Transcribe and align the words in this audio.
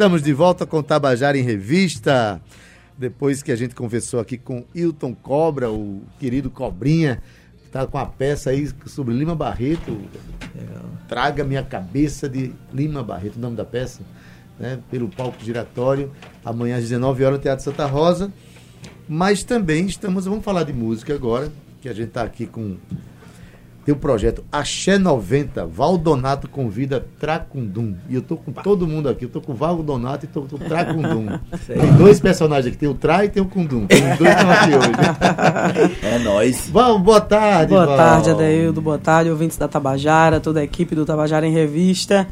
Estamos 0.00 0.22
de 0.22 0.32
volta 0.32 0.64
com 0.64 0.82
Tabajara 0.82 1.36
em 1.36 1.42
Revista. 1.42 2.40
Depois 2.96 3.42
que 3.42 3.52
a 3.52 3.54
gente 3.54 3.74
conversou 3.74 4.18
aqui 4.18 4.38
com 4.38 4.64
Hilton 4.74 5.14
Cobra, 5.14 5.70
o 5.70 6.00
querido 6.18 6.48
Cobrinha, 6.48 7.22
que 7.58 7.66
está 7.66 7.86
com 7.86 7.98
a 7.98 8.06
peça 8.06 8.48
aí 8.48 8.66
sobre 8.86 9.12
Lima 9.12 9.34
Barreto. 9.34 10.00
Traga 11.06 11.44
minha 11.44 11.62
cabeça 11.62 12.30
de 12.30 12.50
Lima 12.72 13.02
Barreto, 13.02 13.36
o 13.36 13.40
nome 13.40 13.56
da 13.56 13.64
peça, 13.66 14.00
né? 14.58 14.78
Pelo 14.90 15.06
palco 15.06 15.36
giratório, 15.44 16.10
amanhã 16.42 16.76
às 16.76 16.84
19 16.84 17.22
horas 17.22 17.36
no 17.36 17.42
Teatro 17.42 17.62
Santa 17.62 17.84
Rosa. 17.84 18.32
Mas 19.06 19.44
também 19.44 19.84
estamos, 19.84 20.24
vamos 20.24 20.42
falar 20.42 20.62
de 20.62 20.72
música 20.72 21.12
agora, 21.12 21.52
que 21.82 21.90
a 21.90 21.92
gente 21.92 22.08
está 22.08 22.22
aqui 22.22 22.46
com 22.46 22.78
tem 23.84 23.94
o 23.94 23.96
projeto 23.96 24.44
Axé 24.52 24.98
90, 24.98 25.66
Valdonato 25.66 26.48
convida 26.48 27.04
Tracundum. 27.18 27.94
E 28.08 28.14
eu 28.14 28.22
tô 28.22 28.36
com 28.36 28.52
todo 28.52 28.86
mundo 28.86 29.08
aqui, 29.08 29.24
eu 29.24 29.28
tô 29.30 29.40
com 29.40 29.52
o 29.52 29.54
Valdonato 29.54 30.26
e 30.26 30.28
tô 30.28 30.42
com 30.42 30.56
o 30.56 30.58
Tracundum. 30.58 31.38
tem 31.66 31.92
dois 31.94 32.20
personagens 32.20 32.66
aqui, 32.66 32.76
tem 32.76 32.88
o 32.88 32.94
Tra 32.94 33.24
e 33.24 33.28
tem 33.28 33.42
o 33.42 33.46
Kundum. 33.46 33.86
Tem 33.86 34.12
os 34.12 34.18
dois 34.18 34.30
estão 34.30 34.50
aqui 34.50 34.74
hoje. 34.76 35.96
É 36.02 36.18
nóis. 36.18 36.68
Val, 36.70 36.98
boa 36.98 37.20
tarde, 37.20 37.70
Boa 37.70 37.86
Val. 37.86 37.96
tarde, 37.96 38.30
Adeildo. 38.30 38.80
Boa 38.82 38.98
tarde, 38.98 39.30
ouvintes 39.30 39.56
da 39.56 39.66
Tabajara, 39.66 40.40
toda 40.40 40.60
a 40.60 40.64
equipe 40.64 40.94
do 40.94 41.06
Tabajara 41.06 41.46
em 41.46 41.52
Revista. 41.52 42.28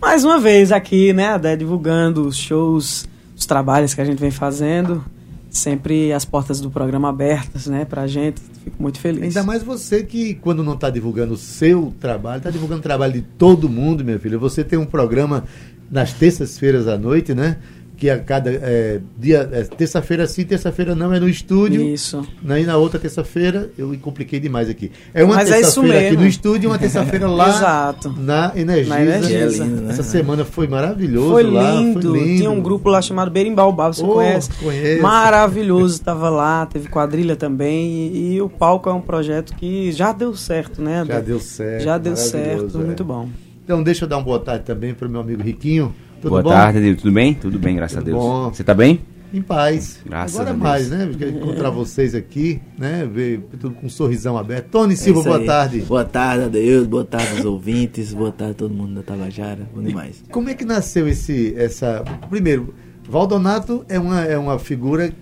Mais 0.00 0.24
uma 0.24 0.38
vez 0.38 0.72
aqui, 0.72 1.12
né, 1.12 1.28
Adé, 1.28 1.56
divulgando 1.56 2.26
os 2.26 2.36
shows, 2.36 3.08
os 3.36 3.46
trabalhos 3.46 3.94
que 3.94 4.00
a 4.00 4.04
gente 4.04 4.18
vem 4.18 4.30
fazendo. 4.30 5.04
Sempre 5.50 6.12
as 6.12 6.24
portas 6.24 6.60
do 6.60 6.70
programa 6.70 7.08
abertas, 7.08 7.66
né, 7.66 7.84
pra 7.84 8.06
gente. 8.06 8.40
Fico 8.64 8.82
muito 8.82 9.00
feliz. 9.00 9.22
Ainda 9.22 9.42
mais 9.42 9.62
você 9.62 10.02
que, 10.02 10.34
quando 10.34 10.62
não 10.62 10.74
está 10.74 10.90
divulgando 10.90 11.34
o 11.34 11.38
seu 11.38 11.92
trabalho, 11.98 12.38
está 12.38 12.50
divulgando 12.50 12.80
o 12.80 12.82
trabalho 12.82 13.14
de 13.14 13.22
todo 13.22 13.68
mundo, 13.68 14.04
meu 14.04 14.20
filho. 14.20 14.38
Você 14.38 14.62
tem 14.62 14.78
um 14.78 14.86
programa 14.86 15.44
nas 15.90 16.12
terças-feiras 16.12 16.86
à 16.86 16.98
noite, 16.98 17.34
né? 17.34 17.56
Que 17.98 18.08
a 18.08 18.18
cada 18.20 18.48
é, 18.50 19.00
dia. 19.18 19.48
É, 19.52 19.62
terça-feira 19.64 20.24
sim, 20.28 20.44
terça-feira 20.44 20.94
não, 20.94 21.12
é 21.12 21.18
no 21.18 21.28
estúdio. 21.28 21.82
Isso. 21.82 22.24
Né? 22.40 22.62
E 22.62 22.64
na 22.64 22.76
outra 22.76 22.98
terça-feira, 23.00 23.70
eu 23.76 23.88
me 23.88 23.96
compliquei 23.98 24.38
demais 24.38 24.68
aqui. 24.70 24.92
É 25.12 25.24
uma 25.24 25.34
Mas 25.34 25.50
é 25.50 25.60
isso 25.60 25.80
terça-feira 25.82 25.98
aqui 25.98 26.08
mesmo. 26.10 26.22
no 26.22 26.28
estúdio 26.28 26.66
e 26.68 26.70
uma 26.70 26.78
terça-feira 26.78 27.26
lá 27.28 27.48
Exato. 27.48 28.14
na 28.16 28.52
Energisa. 28.54 28.88
Na 28.94 29.02
Energisa. 29.02 29.64
É 29.64 29.66
lindo, 29.66 29.80
né? 29.82 29.90
Essa 29.92 30.02
semana 30.04 30.44
foi 30.44 30.68
maravilhoso 30.68 31.30
Foi 31.30 31.42
lá. 31.42 31.72
lindo. 31.72 32.00
Foi 32.10 32.20
lindo. 32.20 32.36
Tinha 32.38 32.50
um 32.52 32.60
grupo 32.60 32.88
lá 32.88 33.02
chamado 33.02 33.32
Berimbaubá, 33.32 33.88
você 33.92 34.02
Oh, 34.04 34.14
conhece? 34.14 34.50
conheço. 34.62 35.02
Maravilhoso, 35.02 36.00
tava 36.00 36.30
lá, 36.30 36.66
teve 36.66 36.88
quadrilha 36.88 37.34
também. 37.34 37.88
E, 38.14 38.34
e 38.34 38.40
o 38.40 38.48
palco 38.48 38.88
é 38.88 38.92
um 38.92 39.00
projeto 39.00 39.56
que 39.56 39.90
já 39.90 40.12
deu 40.12 40.36
certo, 40.36 40.80
né? 40.80 41.04
Já 41.04 41.18
deu 41.20 41.40
certo. 41.40 41.82
Já 41.82 41.98
deu 41.98 42.14
certo, 42.16 42.80
é. 42.80 42.84
muito 42.84 43.04
bom. 43.04 43.28
Então, 43.64 43.82
deixa 43.82 44.04
eu 44.04 44.08
dar 44.08 44.18
uma 44.18 44.22
boa 44.24 44.38
tarde 44.38 44.64
também 44.64 44.94
para 44.94 45.08
o 45.08 45.10
meu 45.10 45.20
amigo 45.20 45.42
Riquinho. 45.42 45.92
Tudo 46.20 46.30
Boa 46.30 46.42
bom? 46.42 46.50
tarde, 46.50 46.78
Adilson. 46.78 47.00
Tudo 47.02 47.12
bem? 47.14 47.34
Tudo 47.34 47.58
bem, 47.58 47.76
graças 47.76 47.98
Tudo 47.98 48.08
a 48.08 48.12
Deus. 48.12 48.22
bom. 48.24 48.48
Você 48.52 48.64
tá 48.64 48.74
bem? 48.74 49.00
Em 49.32 49.42
paz. 49.42 50.00
Graças 50.06 50.36
Agora 50.36 50.50
a 50.50 50.52
Deus. 50.54 50.62
mais, 50.62 50.90
né? 50.90 51.06
Porque 51.06 51.26
encontrar 51.26 51.70
vocês 51.70 52.14
aqui, 52.14 52.60
né? 52.78 53.06
Ver 53.12 53.40
tudo 53.60 53.74
com 53.74 53.86
um 53.86 53.90
sorrisão 53.90 54.38
aberto. 54.38 54.68
Tony 54.70 54.96
Silva, 54.96 55.20
É 55.20 55.24
boa 55.24 55.44
tarde. 55.44 55.80
Boa 55.82 56.04
tarde, 56.04 56.44
Adeus. 56.44 56.86
Boa 56.86 57.04
tarde 57.04 57.36
aos 57.36 57.44
ouvintes. 57.44 58.14
Boa 58.14 58.32
tarde 58.32 58.52
a 58.52 58.54
todo 58.56 58.74
mundo 58.74 58.94
da 58.94 59.02
Tabajara. 59.02 59.68
Bom 59.74 59.82
demais. 59.82 60.24
Como 60.30 60.48
é 60.48 60.54
que 60.54 60.64
nasceu 60.64 61.06
esse, 61.06 61.54
essa... 61.58 62.02
Primeiro, 62.30 62.72
Valdonato 63.08 63.84
é 63.88 63.98
uma, 63.98 64.24
é 64.24 64.38
uma 64.38 64.58
figura 64.58 65.12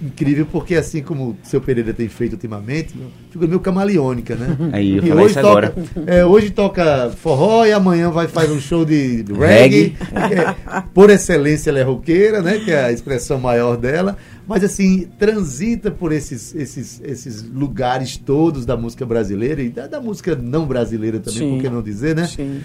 incrível, 0.00 0.46
porque 0.50 0.74
assim 0.74 1.02
como 1.02 1.30
o 1.30 1.36
seu 1.42 1.60
Pereira 1.60 1.92
tem 1.92 2.08
feito 2.08 2.34
ultimamente, 2.34 2.94
figura 3.30 3.48
meio 3.48 3.60
camaleônica, 3.60 4.34
né? 4.36 4.56
Aí, 4.72 4.96
eu 4.96 5.04
E 5.04 5.12
hoje 5.12 5.26
isso 5.32 5.40
toca, 5.40 5.48
agora. 5.48 5.74
é, 6.06 6.24
hoje 6.24 6.50
toca 6.50 7.10
forró 7.16 7.66
e 7.66 7.72
amanhã 7.72 8.10
vai 8.10 8.28
fazer 8.28 8.52
um 8.52 8.60
show 8.60 8.84
de 8.84 9.24
reggae. 9.36 9.96
É, 10.14 10.82
por 10.94 11.10
excelência 11.10 11.70
ela 11.70 11.80
é 11.80 11.82
roqueira, 11.82 12.40
né? 12.42 12.58
Que 12.58 12.70
é 12.70 12.84
a 12.84 12.92
expressão 12.92 13.38
maior 13.38 13.76
dela. 13.76 14.16
Mas 14.46 14.64
assim, 14.64 15.08
transita 15.18 15.90
por 15.90 16.10
esses, 16.12 16.54
esses, 16.54 17.00
esses 17.04 17.42
lugares 17.42 18.16
todos 18.16 18.64
da 18.64 18.76
música 18.76 19.04
brasileira 19.04 19.60
e 19.60 19.68
da, 19.68 19.86
da 19.86 20.00
música 20.00 20.34
não 20.34 20.66
brasileira 20.66 21.18
também, 21.20 21.40
Sim. 21.40 21.50
por 21.54 21.62
que 21.62 21.68
não 21.68 21.82
dizer, 21.82 22.16
né? 22.16 22.26
Sim. 22.26 22.60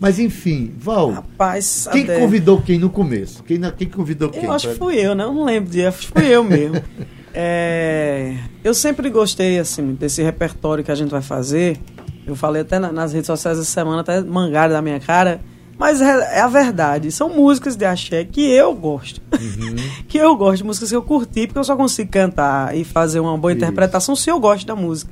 Mas 0.00 0.18
enfim, 0.18 0.72
Val, 0.78 1.10
Rapaz, 1.10 1.88
quem 1.92 2.04
convidou 2.06 2.60
quem 2.60 2.78
no 2.78 2.90
começo? 2.90 3.42
Quem, 3.44 3.60
quem 3.76 3.88
convidou 3.88 4.28
quem? 4.28 4.44
Eu 4.44 4.52
acho 4.52 4.68
que 4.68 4.74
fui 4.74 4.96
eu, 4.96 5.14
né? 5.14 5.24
Eu 5.24 5.32
não 5.32 5.44
lembro 5.44 5.70
de 5.70 5.86
acho 5.86 6.08
que 6.12 6.20
fui 6.20 6.26
eu 6.26 6.42
mesmo. 6.44 6.82
É, 7.36 8.36
eu 8.62 8.72
sempre 8.72 9.10
gostei, 9.10 9.58
assim, 9.58 9.94
desse 9.94 10.22
repertório 10.22 10.84
que 10.84 10.92
a 10.92 10.94
gente 10.94 11.10
vai 11.10 11.20
fazer. 11.20 11.76
Eu 12.24 12.36
falei 12.36 12.62
até 12.62 12.78
na- 12.78 12.92
nas 12.92 13.12
redes 13.12 13.26
sociais 13.26 13.58
essa 13.58 13.68
semana, 13.68 14.02
até 14.02 14.20
mangaram 14.22 14.72
da 14.72 14.80
minha 14.80 15.00
cara. 15.00 15.40
Mas 15.76 16.00
é, 16.00 16.36
é 16.38 16.40
a 16.40 16.46
verdade. 16.46 17.10
São 17.10 17.28
músicas 17.28 17.74
de 17.74 17.84
axé 17.84 18.24
que 18.24 18.40
eu 18.52 18.72
gosto. 18.72 19.20
Uhum. 19.32 19.74
que 20.06 20.16
eu 20.16 20.36
gosto 20.36 20.58
de 20.58 20.64
músicas 20.64 20.90
que 20.90 20.94
eu 20.96 21.02
curti, 21.02 21.48
porque 21.48 21.58
eu 21.58 21.64
só 21.64 21.74
consigo 21.74 22.08
cantar 22.08 22.76
e 22.76 22.84
fazer 22.84 23.18
uma 23.18 23.36
boa 23.36 23.52
Isso. 23.52 23.58
interpretação 23.64 24.14
se 24.14 24.30
eu 24.30 24.38
gosto 24.38 24.64
da 24.64 24.76
música. 24.76 25.10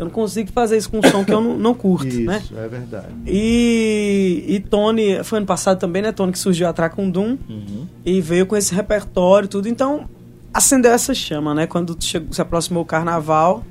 Eu 0.00 0.06
não 0.06 0.10
consigo 0.12 0.50
fazer 0.50 0.78
isso 0.78 0.88
com 0.90 0.98
um 0.98 1.02
som 1.02 1.22
que 1.24 1.32
eu 1.32 1.40
não, 1.42 1.58
não 1.58 1.74
curto, 1.74 2.06
Isso, 2.08 2.22
né? 2.22 2.42
é 2.56 2.68
verdade. 2.68 3.08
E, 3.26 4.44
e 4.48 4.60
Tony, 4.60 5.22
foi 5.22 5.36
ano 5.38 5.46
passado 5.46 5.78
também, 5.78 6.00
né? 6.00 6.10
Tony 6.10 6.32
que 6.32 6.38
surgiu 6.38 6.66
a 6.68 6.72
Tracundum 6.72 7.36
Uhum. 7.48 7.86
e 8.04 8.18
veio 8.20 8.46
com 8.46 8.56
esse 8.56 8.74
repertório 8.74 9.44
e 9.46 9.48
tudo. 9.48 9.68
Então, 9.68 10.08
acendeu 10.54 10.90
essa 10.90 11.12
chama, 11.12 11.54
né? 11.54 11.66
Quando 11.66 11.94
chegou, 12.00 12.32
se 12.32 12.40
aproximou 12.40 12.82
o 12.82 12.86
carnaval. 12.86 13.62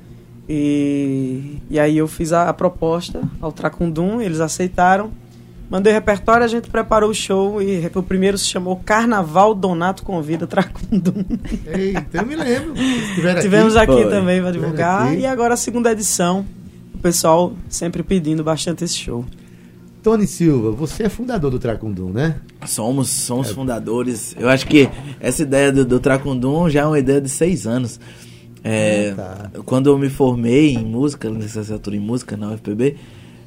E, 0.48 1.58
e 1.70 1.78
aí 1.78 1.96
eu 1.98 2.06
fiz 2.08 2.32
a, 2.32 2.48
a 2.48 2.52
proposta 2.52 3.20
ao 3.40 3.50
Tracundum, 3.52 4.20
eles 4.20 4.40
aceitaram. 4.40 5.10
Mandei 5.70 5.92
repertório, 5.92 6.44
a 6.44 6.48
gente 6.48 6.68
preparou 6.68 7.10
o 7.10 7.14
show 7.14 7.62
e 7.62 7.88
o 7.94 8.02
primeiro 8.02 8.36
se 8.36 8.46
chamou 8.46 8.74
Carnaval 8.84 9.54
Donato 9.54 10.02
Convida 10.02 10.44
Tracundum. 10.44 11.24
Eita, 11.64 12.18
eu 12.18 12.26
me 12.26 12.34
lembro. 12.34 12.72
Aqui. 12.72 13.40
Tivemos 13.40 13.76
aqui 13.76 13.92
Foi. 13.92 14.10
também 14.10 14.42
para 14.42 14.50
divulgar. 14.50 15.06
aqui. 15.06 15.20
E 15.20 15.26
agora 15.26 15.54
a 15.54 15.56
segunda 15.56 15.92
edição. 15.92 16.44
O 16.92 16.98
pessoal 16.98 17.52
sempre 17.68 18.02
pedindo 18.02 18.42
bastante 18.42 18.82
esse 18.82 18.96
show. 18.96 19.24
Tony 20.02 20.26
Silva, 20.26 20.72
você 20.72 21.04
é 21.04 21.08
fundador 21.08 21.50
do 21.52 21.58
Tracundum, 21.58 22.10
né? 22.10 22.36
Somos, 22.66 23.08
somos 23.08 23.50
fundadores. 23.52 24.34
Eu 24.38 24.48
acho 24.48 24.66
que 24.66 24.88
essa 25.20 25.42
ideia 25.42 25.70
do, 25.70 25.84
do 25.84 26.00
Tracundum 26.00 26.68
já 26.68 26.80
é 26.80 26.86
uma 26.86 26.98
ideia 26.98 27.20
de 27.20 27.28
seis 27.28 27.64
anos. 27.66 28.00
É, 28.64 29.14
Ah, 29.16 29.48
tá. 29.52 29.62
Quando 29.64 29.88
eu 29.88 29.96
me 29.96 30.08
formei 30.10 30.74
em 30.74 30.84
música, 30.84 31.28
licenciatura 31.28 31.94
em 31.96 32.00
música 32.00 32.36
na 32.36 32.50
UFPB, 32.52 32.96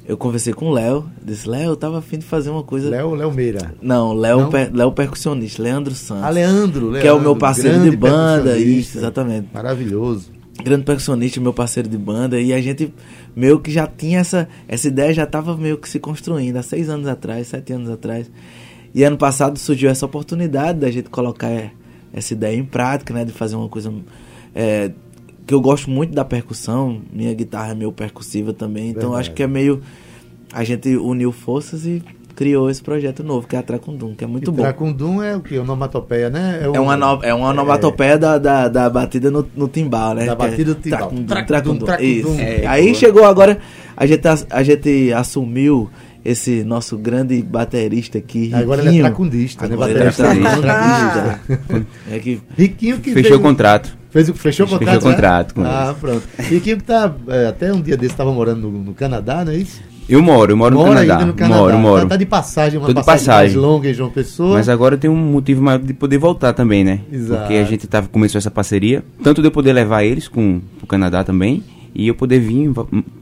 eu 0.06 0.16
conversei 0.16 0.52
com 0.52 0.66
o 0.66 0.72
Léo. 0.72 1.04
Disse, 1.24 1.48
Léo, 1.48 1.70
eu 1.70 1.76
tava 1.76 1.98
afim 1.98 2.18
de 2.18 2.24
fazer 2.24 2.50
uma 2.50 2.62
coisa. 2.62 2.88
Léo, 2.90 3.14
Léo 3.14 3.32
Meira. 3.32 3.74
Não, 3.80 4.12
Léo, 4.12 4.48
per- 4.48 4.70
Léo 4.74 4.92
percussionista, 4.92 5.62
Leandro 5.62 5.94
Santos. 5.94 6.24
Ah, 6.24 6.30
Leandro, 6.30 6.86
Leandro. 6.86 7.00
Que 7.00 7.08
é 7.08 7.12
o 7.12 7.20
meu 7.20 7.34
parceiro 7.36 7.80
de 7.82 7.96
banda, 7.96 8.58
isso, 8.58 8.98
exatamente. 8.98 9.48
Maravilhoso. 9.52 10.30
grande 10.62 10.84
percussionista, 10.84 11.40
meu 11.40 11.52
parceiro 11.52 11.88
de 11.88 11.98
banda, 11.98 12.40
e 12.40 12.52
a 12.52 12.60
gente 12.60 12.92
meio 13.34 13.58
que 13.60 13.70
já 13.70 13.86
tinha 13.86 14.20
essa, 14.20 14.48
essa 14.68 14.86
ideia, 14.88 15.12
já 15.12 15.24
estava 15.24 15.56
meio 15.56 15.76
que 15.78 15.88
se 15.88 15.98
construindo 15.98 16.56
há 16.56 16.62
seis 16.62 16.88
anos 16.88 17.08
atrás, 17.08 17.48
sete 17.48 17.72
anos 17.72 17.90
atrás. 17.90 18.30
E 18.94 19.02
ano 19.02 19.16
passado 19.18 19.58
surgiu 19.58 19.90
essa 19.90 20.06
oportunidade 20.06 20.78
da 20.78 20.90
gente 20.90 21.10
colocar 21.10 21.50
é, 21.50 21.72
essa 22.12 22.32
ideia 22.32 22.56
em 22.56 22.64
prática, 22.64 23.12
né, 23.12 23.24
de 23.24 23.32
fazer 23.32 23.56
uma 23.56 23.68
coisa 23.68 23.92
é, 24.54 24.92
que 25.46 25.52
eu 25.54 25.60
gosto 25.60 25.90
muito 25.90 26.14
da 26.14 26.24
percussão, 26.24 27.00
minha 27.12 27.32
guitarra 27.34 27.72
é 27.72 27.74
meio 27.74 27.92
percussiva 27.92 28.52
também, 28.52 28.88
então 28.90 29.10
Verdade. 29.10 29.20
acho 29.20 29.32
que 29.32 29.42
é 29.42 29.46
meio 29.46 29.80
a 30.52 30.62
gente 30.64 30.96
uniu 30.96 31.32
forças 31.32 31.84
e 31.84 32.02
criou 32.36 32.68
esse 32.68 32.82
projeto 32.82 33.22
novo, 33.22 33.46
que 33.46 33.54
é 33.54 33.58
a 33.58 33.62
Tracundum, 33.62 34.14
que 34.14 34.24
é 34.24 34.26
muito 34.26 34.50
e 34.50 34.54
bom. 34.54 34.62
Tracundum 34.62 35.22
é 35.22 35.36
o 35.36 35.40
que? 35.40 35.56
Onomatopeia, 35.58 36.28
né? 36.30 36.60
É 36.62 36.80
uma, 36.80 36.96
no, 36.96 37.22
é 37.22 37.32
uma 37.32 37.50
onomatopeia 37.50 38.18
da, 38.18 38.38
da, 38.38 38.68
da 38.68 38.90
batida 38.90 39.30
no, 39.30 39.46
no 39.56 39.68
timbal, 39.68 40.14
né? 40.14 40.26
Da 40.26 40.32
é 40.32 40.34
batida 40.34 40.74
do 40.74 40.80
timbal. 40.80 40.98
Tracundum, 41.00 41.26
Tracundum, 41.26 41.46
tracundum, 41.46 41.84
tracundum. 41.86 42.08
Isso. 42.08 42.40
É, 42.40 42.66
Aí 42.66 42.84
boa. 42.86 42.94
chegou 42.94 43.24
agora, 43.24 43.58
a 43.96 44.04
gente, 44.06 44.26
ass- 44.26 44.46
a 44.50 44.62
gente 44.64 45.12
assumiu 45.12 45.88
esse 46.24 46.64
nosso 46.64 46.96
grande 46.98 47.40
baterista 47.42 48.18
aqui, 48.18 48.52
Agora 48.54 48.80
ele 48.80 48.88
é 48.88 48.90
Riquinho. 48.92 49.04
tracundista, 49.06 49.68
né? 49.68 49.74
Agora 49.74 49.90
ele 49.92 50.00
é 50.00 50.04
Baterista. 50.10 50.60
tracundista. 50.60 51.40
É 52.10 52.18
que 52.18 52.40
Riquinho 52.56 52.98
que 52.98 53.12
Fechou 53.12 53.30
veio- 53.30 53.40
o 53.40 53.42
contrato. 53.42 53.96
Fez 54.14 54.28
o, 54.28 54.34
fechou 54.34 54.64
o 54.64 54.68
Fechou 54.68 54.78
contrato? 54.78 55.02
o 55.02 55.10
contrato 55.10 55.60
né? 55.60 55.68
com 55.68 55.74
Ah, 55.74 55.94
pronto. 56.00 56.22
Riquinho 56.38 56.76
que 56.76 56.84
tá, 56.84 57.12
é, 57.26 57.48
até 57.48 57.72
um 57.72 57.80
dia 57.80 57.96
desse 57.96 58.12
estava 58.12 58.32
morando 58.32 58.70
no, 58.70 58.78
no 58.84 58.94
Canadá, 58.94 59.44
não 59.44 59.50
é 59.50 59.56
isso? 59.56 59.82
Eu 60.08 60.22
moro, 60.22 60.52
eu 60.52 60.56
moro 60.56 60.76
no 60.76 60.84
Canadá. 60.84 61.14
ainda 61.14 61.26
no 61.26 61.34
Canadá. 61.34 61.60
Moro, 61.60 61.78
moro. 61.78 62.02
Tá, 62.02 62.08
tá 62.10 62.16
de 62.16 62.24
passagem, 62.24 62.78
uma 62.78 62.86
Tô 62.86 62.92
de 62.92 63.00
passagem, 63.04 63.26
passagem. 63.26 63.56
mais 63.56 63.66
longa 63.66 63.90
em 63.90 63.94
João 63.94 64.10
Pessoa. 64.10 64.54
Mas 64.54 64.68
agora 64.68 64.96
tenho 64.96 65.12
um 65.12 65.16
motivo 65.16 65.60
maior 65.62 65.80
de 65.80 65.92
poder 65.92 66.18
voltar 66.18 66.52
também, 66.52 66.84
né? 66.84 67.00
Exato. 67.10 67.40
Porque 67.40 67.54
a 67.54 67.64
gente 67.64 67.88
tava, 67.88 68.06
começou 68.06 68.38
essa 68.38 68.52
parceria, 68.52 69.02
tanto 69.20 69.42
de 69.42 69.48
eu 69.48 69.50
poder 69.50 69.72
levar 69.72 70.04
eles 70.04 70.28
com 70.28 70.60
o 70.80 70.86
Canadá 70.86 71.24
também, 71.24 71.64
e 71.92 72.06
eu 72.06 72.14
poder 72.14 72.38
vir 72.38 72.70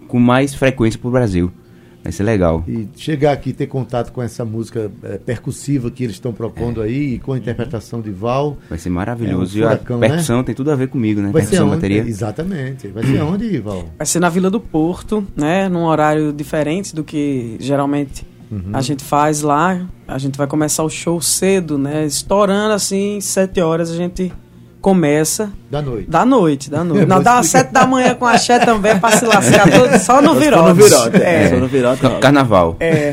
com 0.06 0.20
mais 0.20 0.52
frequência 0.54 1.00
pro 1.00 1.10
Brasil. 1.10 1.50
Vai 2.02 2.12
ser 2.12 2.24
legal. 2.24 2.64
E 2.66 2.88
chegar 2.96 3.32
aqui 3.32 3.50
e 3.50 3.52
ter 3.52 3.66
contato 3.66 4.12
com 4.12 4.22
essa 4.22 4.44
música 4.44 4.90
é, 5.02 5.18
percussiva 5.18 5.90
que 5.90 6.02
eles 6.02 6.16
estão 6.16 6.32
propondo 6.32 6.80
aí, 6.80 7.14
e 7.14 7.18
com 7.18 7.32
a 7.32 7.38
interpretação 7.38 8.00
de 8.00 8.10
Val. 8.10 8.56
Vai 8.68 8.78
ser 8.78 8.90
maravilhoso. 8.90 9.56
É 9.56 9.60
um 9.60 9.62
e 9.62 9.64
a 9.64 9.70
furacão, 9.70 9.98
né? 9.98 10.08
percussão 10.08 10.44
tem 10.44 10.54
tudo 10.54 10.70
a 10.70 10.74
ver 10.74 10.88
comigo, 10.88 11.20
né? 11.20 11.30
Vai 11.30 11.42
ser 11.42 11.50
percussão, 11.50 11.66
onde? 11.66 11.76
bateria. 11.76 12.02
Exatamente. 12.02 12.88
Vai 12.88 13.04
ser 13.04 13.22
onde, 13.22 13.58
Val? 13.58 13.84
Vai 13.96 14.06
ser 14.06 14.20
na 14.20 14.28
Vila 14.28 14.50
do 14.50 14.60
Porto, 14.60 15.26
né? 15.36 15.68
Num 15.68 15.84
horário 15.84 16.32
diferente 16.32 16.94
do 16.94 17.04
que 17.04 17.56
geralmente 17.60 18.26
A 18.72 18.82
gente 18.82 19.02
faz 19.02 19.40
lá, 19.40 19.86
a 20.06 20.18
gente 20.18 20.36
vai 20.36 20.46
começar 20.46 20.82
o 20.82 20.90
show 20.90 21.20
cedo, 21.22 21.78
né? 21.78 22.04
Estourando 22.04 22.74
assim, 22.74 23.18
sete 23.20 23.60
horas 23.62 23.90
a 23.90 23.96
gente 23.96 24.30
começa. 24.82 25.50
Da 25.70 25.80
noite. 25.80 26.10
Da 26.10 26.24
noite, 26.26 26.68
da 26.70 26.84
noite. 26.84 27.06
Não, 27.06 27.22
dá 27.22 27.40
explicar. 27.40 27.44
sete 27.44 27.72
da 27.72 27.86
manhã 27.86 28.14
com 28.14 28.26
axé 28.26 28.58
também 28.58 28.98
pra 28.98 29.12
se 29.16 29.24
lascar 29.24 29.70
todo, 29.70 29.98
só 30.00 30.20
no 30.20 30.34
Só 30.34 30.34
virote. 30.34 30.68
no 30.68 30.74
virote. 30.74 31.16
É, 31.22 31.44
É, 31.44 31.48
só 31.48 31.56
no 31.56 31.66
virote. 31.68 32.02
Ca- 32.02 32.18
Carnaval. 32.18 32.76
é, 32.80 33.12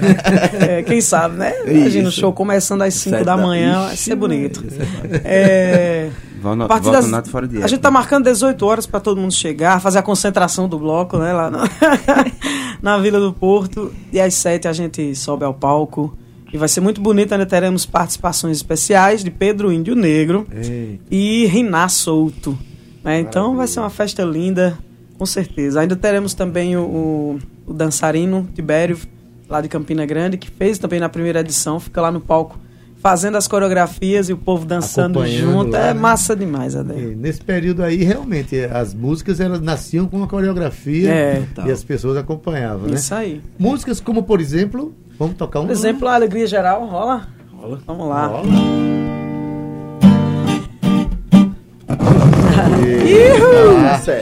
é, 0.59 0.83
quem 0.83 0.99
sabe, 0.99 1.37
né? 1.37 1.53
Imagina 1.65 2.09
o 2.09 2.11
show 2.11 2.33
começando 2.33 2.81
às 2.81 2.93
5 2.95 3.15
Sete 3.17 3.25
da 3.25 3.35
da- 3.37 3.41
manhã, 3.41 3.83
vai 3.85 3.93
Ixi, 3.93 4.03
ser 4.03 4.15
bonito. 4.15 4.65
Isso 4.67 4.79
é. 4.81 5.21
É, 5.23 6.09
no- 6.43 6.63
a 6.63 6.67
partir 6.67 6.85
Volta 6.85 7.01
das- 7.01 7.09
Nato 7.11 7.29
fora 7.29 7.47
de 7.47 7.61
a 7.63 7.67
gente 7.67 7.79
tá 7.79 7.91
marcando 7.91 8.25
18 8.25 8.65
horas 8.65 8.85
pra 8.87 8.99
todo 8.99 9.21
mundo 9.21 9.33
chegar, 9.33 9.79
fazer 9.79 9.99
a 9.99 10.01
concentração 10.01 10.67
do 10.67 10.77
bloco, 10.79 11.17
né, 11.17 11.31
lá 11.31 11.49
no- 11.51 11.59
na 12.81 12.97
Vila 12.97 13.19
do 13.19 13.31
Porto. 13.31 13.93
E 14.11 14.19
às 14.19 14.33
7 14.33 14.67
a 14.67 14.73
gente 14.73 15.15
sobe 15.15 15.45
ao 15.45 15.53
palco. 15.53 16.13
E 16.51 16.57
vai 16.57 16.67
ser 16.67 16.81
muito 16.81 16.99
bonito, 16.99 17.31
ainda 17.31 17.45
teremos 17.45 17.85
participações 17.85 18.57
especiais 18.57 19.23
de 19.23 19.29
Pedro 19.29 19.71
Índio 19.71 19.95
Negro 19.95 20.47
Ei, 20.51 20.99
e 21.09 21.45
Riná 21.45 21.87
Souto. 21.87 22.57
né? 23.03 23.19
Então 23.19 23.55
vai 23.55 23.67
ser 23.67 23.79
uma 23.79 23.89
festa 23.89 24.23
linda, 24.23 24.77
com 25.17 25.25
certeza. 25.25 25.81
Ainda 25.81 25.95
teremos 25.95 26.33
também 26.33 26.75
o, 26.75 26.81
o, 26.81 27.39
o 27.67 27.73
dançarino 27.73 28.47
Tibério, 28.53 28.97
lá 29.47 29.61
de 29.61 29.67
Campina 29.67 30.05
Grande, 30.05 30.37
que 30.37 30.49
fez 30.49 30.77
também 30.77 30.99
na 30.99 31.09
primeira 31.09 31.39
edição, 31.41 31.79
fica 31.79 32.01
lá 32.01 32.11
no 32.11 32.19
palco 32.19 32.59
fazendo 32.99 33.37
as 33.37 33.47
coreografias 33.47 34.29
e 34.29 34.33
o 34.33 34.37
povo 34.37 34.65
dançando 34.65 35.25
junto. 35.25 35.71
lá, 35.71 35.79
é 35.79 35.93
né? 35.93 35.99
massa 35.99 36.35
demais, 36.35 36.75
Adel. 36.75 37.15
nesse 37.15 37.41
período 37.41 37.81
aí, 37.81 38.03
realmente, 38.03 38.59
as 38.59 38.93
músicas 38.93 39.39
elas 39.39 39.61
nasciam 39.61 40.05
com 40.05 40.17
uma 40.17 40.27
coreografia 40.27 41.09
É, 41.09 41.43
e 41.65 41.71
as 41.71 41.83
pessoas 41.83 42.17
acompanhavam, 42.17 42.87
né? 42.87 42.95
Isso 42.95 43.15
aí. 43.15 43.41
Músicas 43.57 43.99
como, 44.01 44.23
por 44.23 44.41
exemplo, 44.41 44.93
vamos 45.19 45.35
tocar 45.35 45.59
um. 45.59 45.65
Por 45.65 45.71
exemplo, 45.71 46.07
a 46.07 46.15
Alegria 46.15 46.47
Geral, 46.47 46.85
rola? 46.85 47.27
Rola. 47.53 47.79
Vamos 47.85 48.07
lá. 48.07 48.27
Rola. 48.27 48.43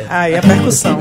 Aí 0.10 0.36
a 0.36 0.42
percussão. 0.42 1.00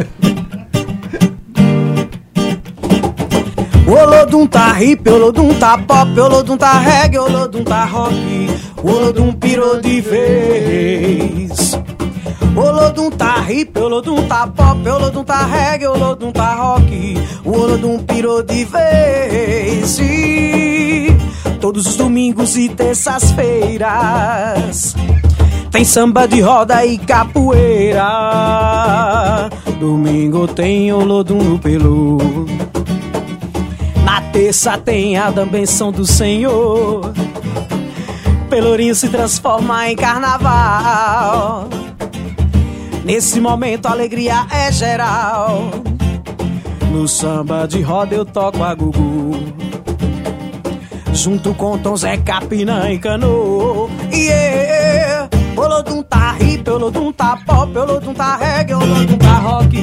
O 3.86 3.92
Olodum 3.92 4.46
tá 4.46 4.82
hip, 4.82 5.08
o 5.08 5.14
Olodum 5.14 5.54
tá 5.54 5.78
pop, 5.78 6.10
o 6.18 6.24
Olodum 6.24 6.56
tá 6.56 6.72
reggae, 6.78 7.18
o 7.18 7.22
Olodum 7.22 7.62
tá 7.62 7.84
rock, 7.84 8.48
o 8.82 8.90
Olodum 8.90 9.32
pirou 9.32 9.80
de 9.80 10.00
vez. 10.00 11.45
Olodum 12.56 13.10
tá 13.10 13.44
hip, 13.50 13.78
Olodum 13.78 14.26
tá 14.26 14.46
pop, 14.46 14.88
Olodum 14.88 15.24
tá 15.24 15.44
reggae, 15.44 15.86
Olodum 15.86 16.32
tá 16.32 16.54
rock, 16.54 17.18
o 17.44 17.52
Olodum 17.52 17.98
pirou 17.98 18.42
de 18.42 18.64
vez. 18.64 19.98
Todos 21.60 21.86
os 21.86 21.96
domingos 21.96 22.56
e 22.56 22.68
terças-feiras 22.68 24.94
tem 25.76 25.84
samba 25.84 26.26
de 26.26 26.40
roda 26.40 26.86
e 26.86 26.96
capoeira. 26.96 28.00
Domingo 29.78 30.48
tem 30.48 30.90
Olodum 30.90 31.42
no 31.42 31.58
pelo. 31.58 32.16
Na 34.02 34.22
terça 34.32 34.78
tem 34.78 35.18
a 35.18 35.30
benção 35.30 35.92
do 35.92 36.06
Senhor. 36.06 37.12
Pelourinho 38.48 38.94
se 38.94 39.10
transforma 39.10 39.90
em 39.90 39.96
carnaval. 39.96 41.68
Nesse 43.06 43.38
momento 43.38 43.86
a 43.86 43.92
alegria 43.92 44.48
é 44.50 44.72
geral. 44.72 45.70
No 46.90 47.06
samba 47.06 47.64
de 47.68 47.80
roda 47.80 48.16
eu 48.16 48.24
toco 48.24 48.64
a 48.64 48.74
gugu. 48.74 49.30
Junto 51.12 51.54
com 51.54 51.78
Tom 51.78 51.96
Zé 51.96 52.16
Capinã 52.16 52.90
e 52.90 52.98
Cano. 52.98 53.88
Yeah. 54.12 55.28
Olodum 55.56 56.02
tá 56.02 56.36
hip, 56.40 56.68
Olodum 56.68 57.12
tá 57.12 57.38
pop, 57.46 57.78
Olodum 57.78 58.12
tá 58.12 58.36
reggae, 58.38 58.74
Olodum 58.74 59.18
tá 59.18 59.38
rock. 59.38 59.78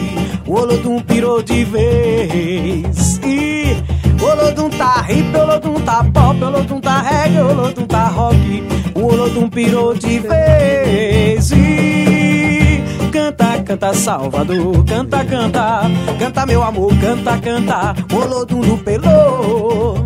O 0.46 0.54
Olodum 0.56 1.00
pirou 1.00 1.42
de 1.42 1.64
vez. 1.64 3.22
E 3.24 3.78
Olodum 4.22 4.70
tá 4.70 5.06
hip, 5.10 5.34
Olodum 5.34 5.76
tá 5.76 6.04
pop, 6.14 6.44
Olodum 6.44 6.82
tá 6.82 7.00
reggae, 7.00 7.40
Olodum 7.40 7.86
tá 7.86 8.06
rock. 8.08 8.64
O 8.94 9.06
Olodum 9.06 9.50
pirou 9.50 9.94
de 9.94 10.20
vez. 10.20 11.52
E 11.52 12.23
canta, 13.14 13.64
canta 13.64 13.94
Salvador, 13.94 14.84
canta, 14.86 15.24
canta, 15.24 15.82
canta 16.18 16.46
meu 16.48 16.64
amor, 16.64 16.92
canta, 17.00 17.38
canta. 17.38 17.96
Olodum 18.12 18.62
no 18.62 18.78
pelô. 18.80 20.06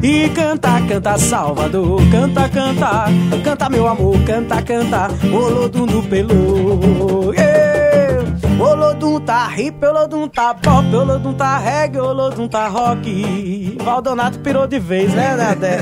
E 0.00 0.28
canta, 0.28 0.80
canta 0.88 1.18
Salvador, 1.18 2.00
canta, 2.10 2.48
canta, 2.48 3.06
canta 3.44 3.68
meu 3.68 3.86
amor, 3.88 4.16
canta, 4.24 4.62
canta, 4.62 5.08
Olodum 5.32 5.86
do 5.86 6.02
Pelô. 6.02 7.32
Yeah. 7.32 8.24
Olodum 8.58 9.20
tá 9.20 9.48
hip, 9.56 9.84
Olodum 9.84 10.26
tá 10.28 10.54
pop, 10.54 10.94
Olodum 10.94 11.32
tá 11.34 11.58
reggae, 11.58 12.00
Olodum 12.00 12.48
tá 12.48 12.66
rock. 12.66 13.76
Valdonato 13.80 14.40
pirou 14.40 14.66
de 14.66 14.80
vez, 14.80 15.14
né, 15.14 15.36
Nadé? 15.36 15.78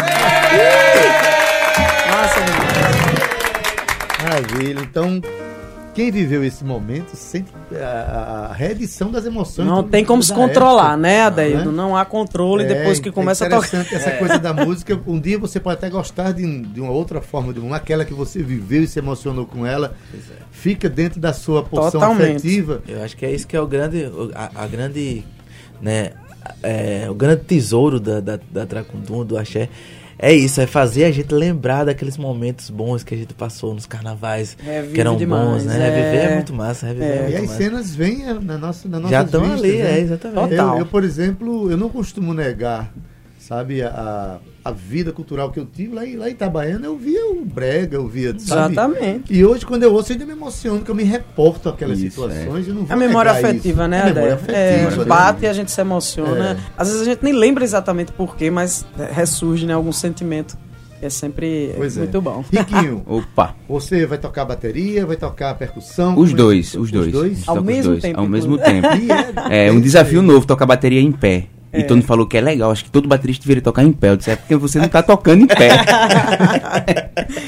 Massa 2.10 2.40
demais. 2.40 3.10
Maravilha. 4.22 4.80
Então, 4.82 5.20
quem 5.94 6.10
viveu 6.10 6.44
esse 6.44 6.64
momento 6.64 7.14
sente 7.16 7.50
a, 7.74 8.48
a 8.50 8.52
reedição 8.52 9.10
das 9.10 9.24
emoções. 9.26 9.66
Não 9.66 9.82
tem 9.82 10.04
como 10.04 10.22
se 10.22 10.32
controlar, 10.32 10.92
época, 10.92 10.96
né, 10.98 11.22
Adeildo? 11.22 11.70
né? 11.70 11.76
Não 11.76 11.96
há 11.96 12.04
controle 12.04 12.64
É, 12.64 12.66
depois 12.66 12.98
que 13.00 13.10
começa 13.10 13.44
é 13.44 13.48
a 13.48 13.50
tocar. 13.50 13.66
interessante 13.66 13.94
essa 13.94 14.10
coisa 14.12 14.38
da 14.38 14.52
música. 14.52 15.00
Um 15.06 15.18
dia 15.18 15.38
você 15.38 15.58
pode 15.60 15.78
até 15.78 15.90
gostar 15.90 16.32
de, 16.32 16.62
de 16.62 16.80
uma 16.80 16.90
outra 16.92 17.20
forma, 17.20 17.52
de 17.52 17.60
uma 17.60 17.76
aquela 17.76 18.04
que 18.04 18.14
você 18.14 18.42
viveu 18.42 18.82
e 18.82 18.86
se 18.86 18.98
emocionou 18.98 19.46
com 19.46 19.66
ela. 19.66 19.94
Fica 20.50 20.88
dentro 20.88 21.20
da 21.20 21.32
sua 21.32 21.62
porção 21.62 22.00
Totalmente. 22.00 22.36
afetiva. 22.36 22.82
Eu 22.86 23.02
acho 23.02 23.16
que 23.16 23.24
é 23.26 23.32
isso 23.32 23.46
que 23.46 23.56
é 23.56 23.60
o 23.60 23.66
grande, 23.66 24.10
a, 24.34 24.62
a 24.62 24.66
grande, 24.66 25.24
né, 25.80 26.10
é, 26.62 27.06
o 27.10 27.14
grande 27.14 27.42
tesouro 27.44 27.98
da, 28.00 28.20
da, 28.20 28.38
da 28.50 28.66
Tracundum, 28.66 29.24
do 29.24 29.36
Axé. 29.38 29.68
É 30.22 30.34
isso, 30.34 30.60
é 30.60 30.66
fazer 30.66 31.04
a 31.04 31.10
gente 31.10 31.32
lembrar 31.34 31.84
daqueles 31.84 32.18
momentos 32.18 32.68
bons 32.68 33.02
que 33.02 33.14
a 33.14 33.16
gente 33.16 33.32
passou 33.32 33.72
nos 33.72 33.86
carnavais, 33.86 34.54
Revive 34.62 34.92
que 34.94 35.00
eram 35.00 35.16
demais, 35.16 35.48
bons, 35.48 35.64
né? 35.64 35.76
é. 35.76 35.90
Reviver 35.90 36.30
é 36.30 36.34
muito 36.34 36.52
massa, 36.52 36.86
reviver 36.88 37.08
é, 37.08 37.12
É. 37.12 37.16
E 37.16 37.22
muito 37.22 37.36
as 37.36 37.42
massa. 37.42 37.56
cenas 37.56 37.94
vêm 37.94 38.28
eh, 38.28 38.34
na 38.34 38.58
nossa, 38.58 38.86
na 38.86 39.00
nossa 39.00 39.14
Já 39.14 39.22
estão 39.22 39.50
ali, 39.50 39.80
é, 39.80 39.98
exatamente. 39.98 40.50
Total. 40.50 40.74
Eu, 40.74 40.80
eu, 40.80 40.86
por 40.86 41.04
exemplo, 41.04 41.70
eu 41.70 41.76
não 41.78 41.88
costumo 41.88 42.34
negar, 42.34 42.92
sabe, 43.50 43.82
a, 43.82 44.38
a 44.64 44.70
vida 44.70 45.10
cultural 45.10 45.50
que 45.50 45.58
eu 45.58 45.66
tive 45.66 45.92
lá, 45.92 46.06
em- 46.06 46.14
lá 46.14 46.28
em 46.28 46.32
Itabaiana, 46.32 46.86
eu 46.86 46.96
via 46.96 47.32
o 47.32 47.44
brega, 47.44 47.96
eu 47.96 48.06
via, 48.06 48.32
sabe? 48.38 48.74
Exatamente. 48.74 49.34
E 49.34 49.44
hoje, 49.44 49.66
quando 49.66 49.82
eu 49.82 49.92
ouço, 49.92 50.12
eu 50.12 50.14
ainda 50.14 50.24
me 50.24 50.30
emociono, 50.32 50.82
que 50.82 50.90
eu 50.90 50.94
me 50.94 51.02
reporto 51.02 51.68
aquelas 51.68 51.98
Isso, 51.98 52.10
situações 52.22 52.68
e 52.68 52.70
não 52.70 52.82
É 52.82 52.84
vou 52.86 52.94
a 52.94 52.96
memória 52.96 53.32
afetiva, 53.32 53.82
isso. 53.82 53.88
né, 53.88 53.98
É 53.98 54.02
a 54.02 54.04
memória 54.06 54.32
Adé? 54.34 54.42
afetiva. 54.84 55.02
É, 55.02 55.04
bate 55.04 55.44
e 55.44 55.48
a 55.48 55.52
gente 55.52 55.72
se 55.72 55.80
emociona. 55.80 56.50
É. 56.52 56.56
Às 56.78 56.86
vezes 56.88 57.02
a 57.02 57.04
gente 57.04 57.24
nem 57.24 57.32
lembra 57.32 57.64
exatamente 57.64 58.12
porquê, 58.12 58.52
mas 58.52 58.86
ressurge 59.12 59.66
né, 59.66 59.74
algum 59.74 59.90
sentimento. 59.92 60.56
É 61.02 61.08
sempre 61.10 61.72
Pois 61.76 61.96
é. 61.96 62.00
muito 62.00 62.20
bom. 62.22 62.44
Riquinho, 62.52 63.02
Opa! 63.08 63.56
você 63.68 64.06
vai 64.06 64.18
tocar 64.18 64.44
bateria, 64.44 65.04
vai 65.06 65.16
tocar 65.16 65.54
percussão? 65.56 66.16
Os 66.16 66.30
é? 66.30 66.34
dois, 66.34 66.74
os 66.74 66.92
dois. 66.92 67.12
A 67.16 67.26
gente 67.26 67.42
Ao 67.48 67.56
os 67.56 67.62
mesmo 67.64 67.90
dois, 67.92 68.02
tempo, 68.02 68.20
Ao 68.20 68.26
mesmo 68.28 68.58
tempo. 68.58 68.86
É, 69.50 69.66
É 69.68 69.72
um 69.72 69.80
desafio 69.80 70.22
novo 70.22 70.46
tocar 70.46 70.66
bateria 70.66 71.00
em 71.00 71.10
pé. 71.10 71.46
E 71.72 71.78
É. 71.78 71.82
todo 71.82 71.98
mundo 71.98 72.06
falou 72.06 72.26
que 72.26 72.36
é 72.36 72.40
legal. 72.40 72.70
Acho 72.72 72.84
que 72.84 72.90
todo 72.90 73.08
baterista 73.08 73.42
deveria 73.44 73.62
tocar 73.62 73.84
em 73.84 73.92
pé. 73.92 74.10
Eu 74.10 74.16
disse, 74.16 74.30
é 74.32 74.36
porque 74.36 74.56
você 74.56 74.78
não 74.80 74.88
tá 74.88 75.02
tocando 75.02 75.44
em 75.44 75.46
pé. 75.46 75.68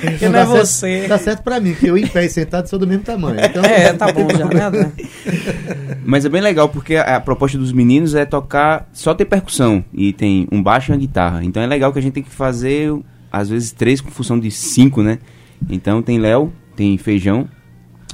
Porque 0.02 0.28
não 0.28 0.38
é 0.38 0.44
dá 0.44 0.46
certo- 0.46 0.66
você. 0.66 1.04
Tá 1.08 1.18
certo 1.18 1.42
pra 1.42 1.58
mim, 1.60 1.74
que 1.74 1.86
eu 1.86 1.98
em 1.98 2.06
pé 2.06 2.24
e 2.24 2.28
sentado 2.28 2.68
sou 2.68 2.78
do 2.78 2.86
mesmo 2.86 3.02
tamanho. 3.02 3.36
Então, 3.44 3.64
É, 3.64 3.92
tá 3.92 4.12
bom 4.12 4.28
já, 4.30 4.70
né? 4.70 4.92
Mas 6.04 6.24
é 6.24 6.28
bem 6.28 6.40
legal 6.40 6.68
porque 6.68 6.96
a, 6.96 7.16
a 7.16 7.20
proposta 7.20 7.58
dos 7.58 7.72
meninos 7.72 8.14
é 8.14 8.24
tocar 8.24 8.88
só 8.92 9.14
ter 9.14 9.24
percussão. 9.24 9.84
E 9.92 10.12
tem 10.12 10.46
um 10.52 10.62
baixo 10.62 10.90
e 10.90 10.92
uma 10.92 10.98
guitarra. 10.98 11.44
Então 11.44 11.62
é 11.62 11.66
legal 11.66 11.92
que 11.92 11.98
a 11.98 12.02
gente 12.02 12.12
tem 12.12 12.22
que 12.22 12.30
fazer, 12.30 12.92
às 13.30 13.48
vezes, 13.48 13.72
três 13.72 14.00
com 14.00 14.10
função 14.10 14.38
de 14.38 14.50
cinco, 14.50 15.02
né? 15.02 15.18
Então 15.68 16.02
tem 16.02 16.18
Léo, 16.18 16.52
tem 16.76 16.96
Feijão 16.98 17.48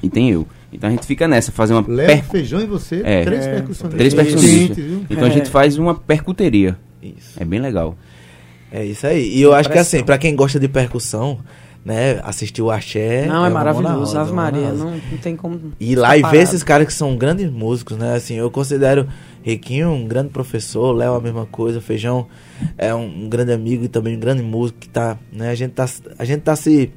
e 0.02 0.08
tem 0.08 0.30
eu. 0.30 0.46
Então 0.72 0.88
a 0.88 0.92
gente 0.92 1.06
fica 1.06 1.26
nessa, 1.26 1.50
fazer 1.50 1.72
uma 1.74 1.84
Léo, 1.86 2.06
per- 2.06 2.24
feijão 2.24 2.60
e 2.60 2.66
você, 2.66 3.00
É. 3.04 3.24
três 3.24 3.46
É, 3.46 3.54
percussionistas. 3.54 3.98
três 3.98 4.14
percussionistas. 4.14 4.84
Então 5.10 5.24
a 5.24 5.28
É. 5.28 5.30
gente 5.30 5.48
faz 5.50 5.78
uma 5.78 5.94
percuteria. 5.94 6.76
Isso. 7.02 7.40
É 7.40 7.44
bem 7.44 7.58
legal. 7.60 7.96
É 8.70 8.84
isso 8.84 9.06
aí. 9.06 9.34
E 9.34 9.40
eu 9.40 9.54
acho 9.54 9.70
que 9.70 9.78
assim, 9.78 10.02
pra 10.04 10.18
quem 10.18 10.36
gosta 10.36 10.60
de 10.60 10.68
percussão, 10.68 11.38
né, 11.84 12.20
assistir 12.22 12.60
o 12.60 12.70
Axé. 12.70 13.24
Não, 13.26 13.46
é 13.46 13.48
na 13.48 13.54
maravilhoso. 13.54 14.18
Ave 14.18 14.32
Maria, 14.32 14.72
não, 14.72 14.90
não 14.90 15.18
tem 15.22 15.34
como. 15.36 15.72
E 15.80 15.92
ir 15.92 15.96
lá 15.96 16.18
e 16.18 16.22
ver 16.22 16.42
esses 16.42 16.62
caras 16.62 16.86
que 16.86 16.92
são 16.92 17.16
grandes 17.16 17.50
músicos, 17.50 17.96
né? 17.96 18.14
Assim, 18.14 18.34
eu 18.34 18.50
considero 18.50 19.08
Riquinho 19.42 19.88
um 19.90 20.06
grande 20.06 20.28
professor, 20.28 20.92
Léo 20.92 21.14
a 21.14 21.20
mesma 21.20 21.46
coisa, 21.46 21.80
Feijão 21.80 22.26
é 22.76 22.94
um, 22.94 23.24
um 23.24 23.28
grande 23.28 23.52
amigo 23.52 23.84
e 23.84 23.88
também 23.88 24.14
um 24.16 24.20
grande 24.20 24.42
músico 24.42 24.80
que 24.80 24.88
tá, 24.88 25.16
né? 25.32 25.48
A 25.48 25.54
gente 25.54 25.70
tá, 25.72 25.86
a 26.18 26.24
gente 26.26 26.40
tá 26.42 26.54
se 26.54 26.90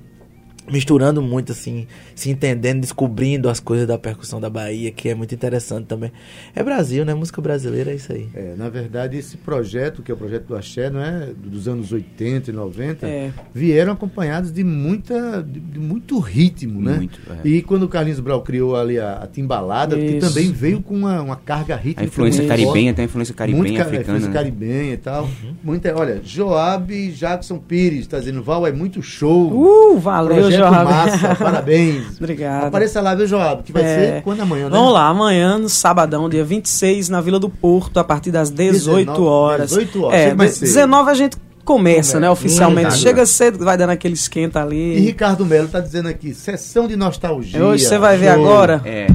misturando 0.71 1.21
muito, 1.21 1.51
assim, 1.51 1.85
se 2.15 2.29
entendendo, 2.29 2.81
descobrindo 2.81 3.49
as 3.49 3.59
coisas 3.59 3.87
da 3.87 3.97
percussão 3.97 4.39
da 4.39 4.49
Bahia, 4.49 4.91
que 4.91 5.09
é 5.09 5.15
muito 5.15 5.33
interessante 5.35 5.85
também. 5.85 6.11
É 6.55 6.63
Brasil, 6.63 7.03
né? 7.05 7.13
Música 7.13 7.41
brasileira 7.41 7.91
é 7.91 7.95
isso 7.95 8.11
aí. 8.11 8.27
É, 8.33 8.53
na 8.57 8.69
verdade, 8.69 9.17
esse 9.17 9.37
projeto, 9.37 10.01
que 10.01 10.11
é 10.11 10.13
o 10.13 10.17
projeto 10.17 10.45
do 10.47 10.55
Axé, 10.55 10.89
não 10.89 11.01
é? 11.01 11.29
Dos 11.35 11.67
anos 11.67 11.91
80 11.91 12.49
e 12.49 12.53
90, 12.53 13.07
É. 13.07 13.31
vieram 13.53 13.93
acompanhados 13.93 14.51
de 14.51 14.63
muita 14.63 15.41
de, 15.43 15.59
de 15.59 15.79
muito 15.79 16.19
ritmo, 16.19 16.81
né? 16.81 16.95
Muito, 16.97 17.19
é. 17.43 17.47
E 17.47 17.61
quando 17.61 17.83
o 17.83 17.89
Carlinhos 17.89 18.19
Brau 18.19 18.41
criou 18.41 18.75
ali 18.75 18.99
a, 18.99 19.15
a 19.23 19.27
timbalada, 19.27 19.95
que 19.97 20.03
Isso. 20.17 20.27
também 20.27 20.51
veio 20.51 20.81
com 20.81 20.95
uma, 20.95 21.21
uma 21.21 21.35
carga 21.35 21.75
rítmica. 21.75 22.01
A 22.01 22.05
influência 22.05 22.41
muito 22.43 22.49
caribenha, 22.49 22.93
tem 22.93 23.03
a 23.03 23.05
influência 23.05 23.31
Muito 23.33 23.37
caribenha 23.37 23.77
ca- 23.77 23.83
africana. 23.83 24.01
influência 24.17 24.27
né? 24.29 24.33
caribenha 24.33 24.93
e 24.93 24.97
tal. 24.97 25.29
Muita, 25.63 25.95
olha, 25.97 26.21
Joab 26.23 27.11
Jackson 27.11 27.57
Pires 27.59 28.01
está 28.01 28.19
dizendo, 28.19 28.41
Val, 28.43 28.65
é 28.65 28.71
muito 28.71 29.01
show. 29.01 29.51
Uh, 29.51 29.99
valeu, 29.99 30.35
Projeto 30.41 30.60
Joab. 30.69 30.85
massa, 30.91 31.35
parabéns. 31.35 32.03
Obrigado. 32.19 32.65
Apareça 32.67 33.01
lá, 33.01 33.15
viu, 33.15 33.27
Joab? 33.27 33.63
Que 33.63 33.71
vai 33.71 33.83
É. 33.83 33.85
ser 33.87 34.21
quando 34.23 34.41
amanhã, 34.41 34.65
né? 34.65 34.69
Vamos 34.71 34.93
lá, 34.93 35.07
amanhã, 35.07 35.57
no 35.57 35.69
sabadão, 35.69 36.29
dia 36.29 36.43
26, 36.43 37.09
na 37.09 37.21
Vila 37.21 37.39
do 37.39 37.49
Porto, 37.49 37.99
a 37.99 38.03
partir 38.03 38.31
das 38.31 38.49
18 38.49 39.05
19, 39.07 39.21
horas. 39.29 39.69
18 39.69 40.03
horas, 40.03 40.19
É, 40.19 40.23
chega 40.25 40.35
mais 40.35 40.51
cedo. 40.51 40.67
19 40.67 41.09
a 41.11 41.13
gente 41.13 41.37
começa, 41.63 42.19
né, 42.19 42.29
oficialmente. 42.29 42.87
Hum, 42.87 42.91
tá. 42.91 42.95
Chega 42.97 43.25
cedo, 43.25 43.63
vai 43.63 43.77
dando 43.77 43.91
aquele 43.91 44.15
esquenta 44.15 44.59
E 44.59 44.61
ali. 44.63 44.99
Ricardo 44.99 45.45
Melo 45.45 45.67
tá 45.67 45.79
dizendo 45.79 46.09
aqui, 46.09 46.33
sessão 46.33 46.87
de 46.87 46.95
nostalgia. 46.95 47.63
Hoje 47.63 47.85
você 47.85 47.97
vai 47.97 48.17
ver 48.17 48.33
show. 48.33 48.43
agora. 48.45 48.81
É. 48.83 49.07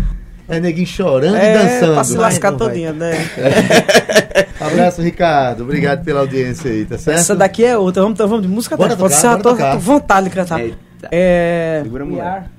É 0.48 0.60
neguinho 0.60 0.86
chorando 0.86 1.34
e 1.34 1.40
É, 1.40 1.54
dançando. 1.58 1.94
pra 1.94 2.04
se 2.04 2.12
Vai, 2.16 2.22
lascar 2.30 2.50
vai. 2.50 2.58
todinha, 2.60 2.92
né? 2.92 3.18
Abraço, 4.60 5.02
Ricardo. 5.02 5.64
Obrigado 5.64 6.04
pela 6.04 6.20
audiência 6.20 6.70
aí, 6.70 6.84
tá 6.84 6.96
certo? 6.96 7.18
Essa 7.18 7.34
daqui 7.34 7.64
é 7.64 7.76
outra. 7.76 8.02
Vamos, 8.02 8.16
vamos 8.16 8.42
de 8.42 8.48
música 8.48 8.76
Bora 8.76 8.92
até. 8.92 9.00
Pode 9.00 9.14
tocar, 9.14 9.20
ser, 9.20 9.28
bora 9.28 9.42
tô, 9.42 9.50
tocar. 9.50 9.76
vontade 9.78 10.28
de 10.28 10.34
cantar. 10.34 10.60
Eita. 10.60 10.78
É. 11.10 11.80
Segura 11.84 12.02
a 12.02 12.06
mulher. 12.06 12.50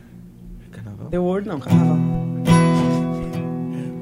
Carnaval. 0.72 1.08
The 1.10 1.20
World, 1.20 1.48
não, 1.48 1.60
carnaval. 1.60 1.98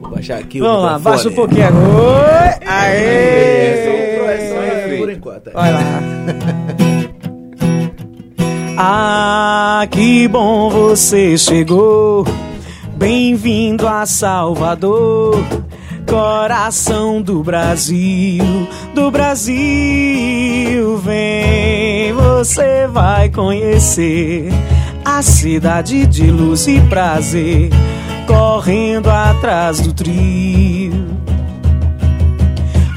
Vou 0.02 0.12
baixar 0.12 0.38
aqui 0.40 0.62
o 0.62 0.64
Vamos 0.64 0.84
lá, 0.84 0.98
microfone. 0.98 1.16
baixa 1.16 1.30
um 1.30 1.34
pouquinho 1.34 1.68
agora. 1.68 2.60
É 2.62 2.70
Aê! 2.70 3.86
só 3.86 4.96
um 4.96 4.98
Por 5.00 5.10
enquanto. 5.12 5.48
é. 5.48 5.52
Vai 5.52 5.72
lá. 5.74 5.82
Ah, 8.78 9.88
que 9.90 10.28
bom 10.28 10.70
você 10.70 11.38
chegou. 11.38 12.26
Bem-vindo 12.98 13.88
a 13.88 14.06
Salvador, 14.06 15.42
coração 16.10 17.22
do 17.22 17.42
Brasil, 17.42 18.44
do 18.94 19.10
Brasil. 19.10 19.56
Vem, 20.98 22.05
você 22.46 22.86
vai 22.86 23.28
conhecer 23.28 24.50
a 25.04 25.24
cidade 25.24 26.06
de 26.06 26.30
luz 26.30 26.68
e 26.68 26.80
prazer, 26.82 27.72
correndo 28.28 29.10
atrás 29.10 29.80
do 29.80 29.92
trio. 29.92 31.08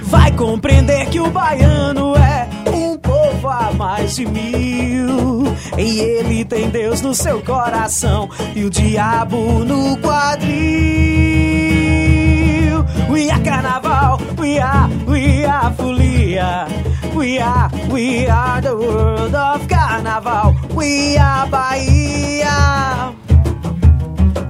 Vai 0.03 0.31
compreender 0.33 1.07
que 1.07 1.19
o 1.19 1.31
baiano 1.31 2.15
é 2.15 2.47
um 2.71 2.99
povo 2.99 3.49
a 3.49 3.73
mais 3.73 4.17
de 4.17 4.27
mil. 4.27 5.45
E 5.79 5.99
ele 5.99 6.45
tem 6.45 6.69
Deus 6.69 7.01
no 7.01 7.15
seu 7.15 7.41
coração 7.41 8.29
e 8.55 8.65
o 8.65 8.71
diabo 8.71 9.65
no 9.65 9.97
quadril. 9.97 11.88
We 13.11 13.31
are 13.31 13.43
carnaval, 13.43 14.19
we 14.37 14.59
are, 14.59 14.89
we 15.07 15.45
are 15.45 15.73
folia. 15.73 16.69
We 17.15 17.39
are, 17.39 17.71
we 17.91 18.27
are 18.27 18.61
the 18.61 18.77
world 18.77 19.35
of 19.35 19.67
carnaval. 19.69 20.55
We 20.75 21.17
are 21.17 21.49
Bahia. 21.49 23.15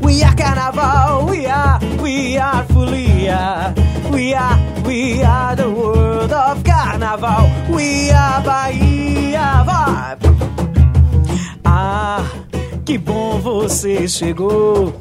We 0.02 0.22
are 0.22 0.34
carnaval, 0.34 1.26
we 1.30 1.46
are, 1.46 1.78
we 2.02 2.36
are 2.38 2.64
folia. 2.64 3.74
We 4.10 4.34
are, 4.34 4.58
we 4.84 5.22
are 5.22 5.54
the 5.56 5.70
world 5.70 6.32
of 6.32 6.62
carnaval. 6.64 7.48
We 7.74 8.10
are 8.10 8.42
Bahia. 8.42 9.64
Ah, 11.64 12.24
que 12.84 12.98
bom 12.98 13.38
você 13.40 14.08
chegou. 14.08 14.94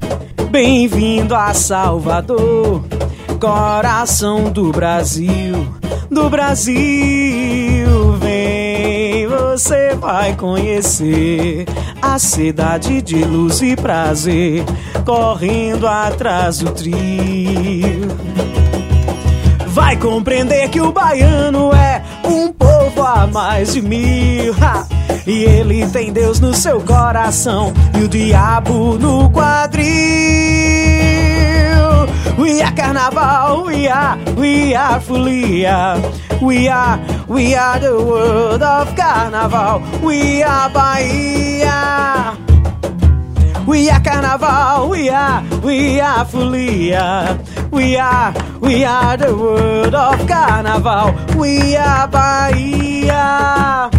Bem-vindo 0.51 1.36
a 1.36 1.53
Salvador, 1.53 2.84
coração 3.38 4.51
do 4.51 4.72
Brasil, 4.72 5.67
do 6.10 6.29
Brasil. 6.29 6.77
Vem, 8.20 9.27
você 9.27 9.96
vai 9.96 10.36
conhecer 10.36 11.65
a 12.01 12.17
cidade 12.17 13.01
de 13.01 13.24
luz 13.24 13.62
e 13.62 13.75
prazer, 13.75 14.63
correndo 15.06 15.88
atrás 15.88 16.60
do 16.60 16.72
trio. 16.72 18.08
Vai 19.67 19.96
compreender 19.98 20.70
que 20.70 20.82
o 20.82 20.91
baiano 20.91 21.72
é 21.74 22.01
um 22.24 22.51
povo 22.51 23.03
a 23.03 23.27
mais 23.27 23.74
de 23.74 23.82
mil. 23.82 24.53
ha! 24.60 24.88
E 25.27 25.44
ele 25.44 25.86
tem 25.88 26.12
Deus 26.12 26.39
no 26.39 26.53
seu 26.53 26.79
coração 26.82 27.74
e 28.00 28.03
o 28.03 28.08
diabo 28.08 28.98
no 28.98 29.29
quadril. 29.29 31.17
We 32.38 32.62
are 32.62 32.72
carnaval, 32.75 33.65
we 33.65 33.88
are, 33.88 34.15
we 34.36 34.75
are 34.75 35.00
folia. 35.00 35.98
We 36.41 36.67
are, 36.67 37.00
we 37.27 37.56
are 37.56 37.79
the 37.79 37.96
world 37.98 38.62
of 38.62 38.96
carnaval. 38.96 39.82
We 40.06 40.44
are 40.44 40.70
Bahia. 40.70 42.38
We 43.67 43.89
are 43.89 44.00
carnaval, 44.01 44.89
we 44.89 45.10
are, 45.10 45.44
we 45.63 46.00
are 46.00 46.25
folia. 46.25 47.38
We 47.72 47.98
are, 47.98 48.34
we 48.62 48.86
are 48.86 49.17
the 49.17 49.36
world 49.36 49.96
of 49.96 50.27
carnaval. 50.27 51.13
We 51.38 51.75
are 51.75 52.08
Bahia. 52.08 53.89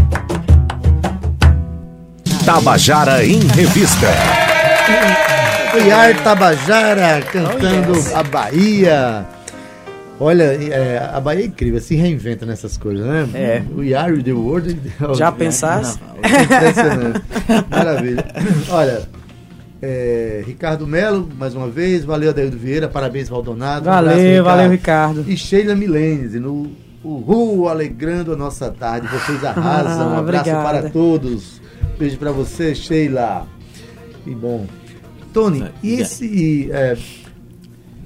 Tabajara 2.46 3.24
em 3.24 3.40
Revista. 3.54 4.06
Iar 5.76 6.22
Tabajara 6.22 7.20
cantando 7.22 7.92
a 8.14 8.22
Bahia. 8.22 9.26
Olha, 10.20 10.44
é, 10.44 11.10
a 11.12 11.20
Bahia 11.20 11.42
é 11.42 11.46
incrível, 11.46 11.80
se 11.80 11.94
reinventa 11.94 12.44
nessas 12.44 12.76
coisas, 12.76 13.06
né? 13.06 13.28
É. 13.34 13.62
O 13.74 13.84
Iar 13.84 14.20
the 14.22 14.32
World. 14.32 14.78
Já 15.14 15.30
pensasse? 15.30 15.98
É 16.22 16.42
impressionante. 16.42 17.22
Maravilha. 17.70 18.24
Olha, 18.70 19.02
é, 19.80 20.42
Ricardo 20.44 20.86
Melo, 20.86 21.28
mais 21.38 21.54
uma 21.54 21.68
vez, 21.68 22.04
valeu 22.04 22.30
Adaildo 22.30 22.58
Vieira, 22.58 22.88
parabéns 22.88 23.28
Valdonado. 23.28 23.88
um 23.88 23.92
abraço, 23.92 24.16
Valeu, 24.16 24.44
valeu, 24.44 24.70
Ricardo. 24.70 25.24
E 25.28 25.36
Sheila 25.36 25.76
Milene, 25.76 26.38
no 26.40 26.72
Uhul, 27.04 27.68
alegrando 27.68 28.32
a 28.32 28.36
nossa 28.36 28.70
tarde. 28.70 29.06
Vocês 29.06 29.44
arrasam. 29.44 30.08
Um 30.14 30.18
abraço 30.18 30.50
Obrigada. 30.50 30.80
para 30.80 30.90
todos. 30.90 31.60
Beijo 31.96 32.18
para 32.18 32.32
você, 32.32 32.74
Sheila. 32.74 33.46
Que 34.24 34.34
bom. 34.34 34.66
Tony, 35.32 35.64
e 35.82 35.94
esse. 35.94 36.68
É, 36.70 36.96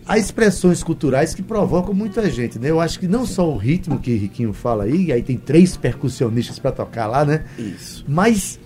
há 0.06 0.18
expressões 0.18 0.82
culturais 0.82 1.34
que 1.34 1.42
provocam 1.42 1.94
muita 1.94 2.28
gente, 2.30 2.58
né? 2.58 2.70
Eu 2.70 2.80
acho 2.80 2.98
que 2.98 3.06
não 3.08 3.24
só 3.24 3.48
o 3.50 3.56
ritmo 3.56 3.98
que 3.98 4.14
Riquinho 4.14 4.52
fala 4.52 4.84
aí, 4.84 5.12
aí 5.12 5.22
tem 5.22 5.36
três 5.36 5.76
percussionistas 5.76 6.58
para 6.58 6.72
tocar 6.72 7.06
lá, 7.06 7.24
né? 7.24 7.44
Isso. 7.58 8.04
Mas 8.08 8.58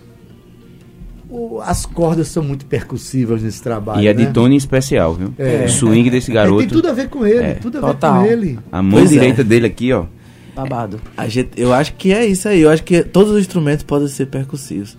as 1.64 1.84
cordas 1.84 2.28
são 2.28 2.42
muito 2.42 2.66
percussivas 2.66 3.42
nesse 3.42 3.60
trabalho. 3.62 4.00
E 4.00 4.06
é 4.06 4.12
de 4.14 4.24
né? 4.26 4.30
Tony 4.32 4.56
especial, 4.56 5.14
viu? 5.14 5.34
É. 5.38 5.64
O 5.64 5.68
swing 5.68 6.08
desse 6.08 6.30
É, 6.30 6.34
garoto. 6.34 6.58
tem 6.60 6.68
tudo 6.68 6.88
a 6.88 6.92
ver 6.92 7.08
com 7.08 7.26
ele, 7.26 7.38
É. 7.44 7.54
tudo 7.54 7.78
a 7.78 7.80
ver 7.80 7.86
Total. 7.88 8.22
com 8.22 8.30
ele. 8.30 8.58
A 8.70 8.80
mão 8.80 8.92
Pois 9.00 9.10
é. 9.10 9.14
direita 9.14 9.42
dele 9.42 9.66
aqui, 9.66 9.92
ó. 9.92 10.06
Babado. 10.54 11.00
A 11.16 11.28
gente, 11.28 11.50
eu 11.56 11.72
acho 11.72 11.94
que 11.94 12.12
é 12.12 12.24
isso 12.24 12.48
aí. 12.48 12.60
Eu 12.62 12.70
acho 12.70 12.82
que 12.82 13.02
todos 13.02 13.32
os 13.32 13.40
instrumentos 13.40 13.82
podem 13.84 14.08
ser 14.08 14.26
percussivos. 14.26 14.96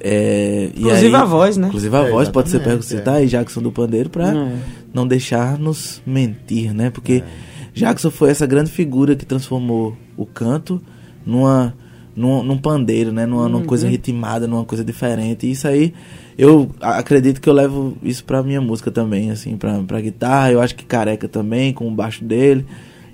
É, 0.00 0.70
e 0.74 0.80
Inclusive 0.80 1.06
aí- 1.06 1.14
a 1.14 1.24
voz, 1.24 1.56
né? 1.56 1.68
Inclusive 1.68 1.96
a 1.96 2.00
É, 2.06 2.10
voz 2.10 2.28
pode 2.28 2.48
ser 2.48 2.60
percussiva. 2.62 3.00
é. 3.00 3.04
Tá 3.04 3.12
aí 3.14 3.26
Jackson 3.26 3.60
do 3.62 3.70
Pandeiro 3.70 4.08
pra 4.10 4.28
É. 4.34 4.52
não 4.92 5.06
deixar 5.06 5.58
nos 5.58 6.00
mentir, 6.06 6.72
né? 6.74 6.90
Porque 6.90 7.22
É. 7.24 7.68
Jackson 7.74 8.10
foi 8.10 8.30
essa 8.30 8.46
grande 8.46 8.70
figura 8.70 9.14
que 9.14 9.24
transformou 9.26 9.96
o 10.16 10.24
canto 10.24 10.80
numa, 11.24 11.74
num, 12.14 12.42
num 12.42 12.56
pandeiro, 12.58 13.12
né? 13.12 13.26
Numa, 13.26 13.48
numa 13.48 13.58
Uhum. 13.60 13.64
coisa 13.66 13.86
ritmada, 13.88 14.46
numa 14.46 14.64
coisa 14.64 14.82
diferente. 14.82 15.46
E 15.46 15.50
isso 15.50 15.68
aí, 15.68 15.92
eu 16.38 16.70
acredito 16.80 17.40
que 17.40 17.48
eu 17.48 17.52
levo 17.52 17.96
isso 18.02 18.24
pra 18.24 18.42
minha 18.42 18.60
música 18.60 18.90
também, 18.90 19.30
assim, 19.30 19.56
pra, 19.56 19.78
pra 19.82 20.00
guitarra. 20.00 20.50
Eu 20.52 20.60
acho 20.60 20.74
que 20.74 20.84
Careca 20.84 21.28
também, 21.28 21.72
com 21.74 21.86
o 21.86 21.90
baixo 21.90 22.24
dele. 22.24 22.64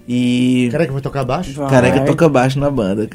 E... 0.08 0.68
Careca 0.72 0.92
vai 0.92 1.00
tocar 1.00 1.24
baixo? 1.24 1.52
Vai. 1.54 1.70
Careca 1.70 2.00
toca 2.00 2.28
baixo 2.28 2.58
na 2.58 2.70
banda. 2.70 3.08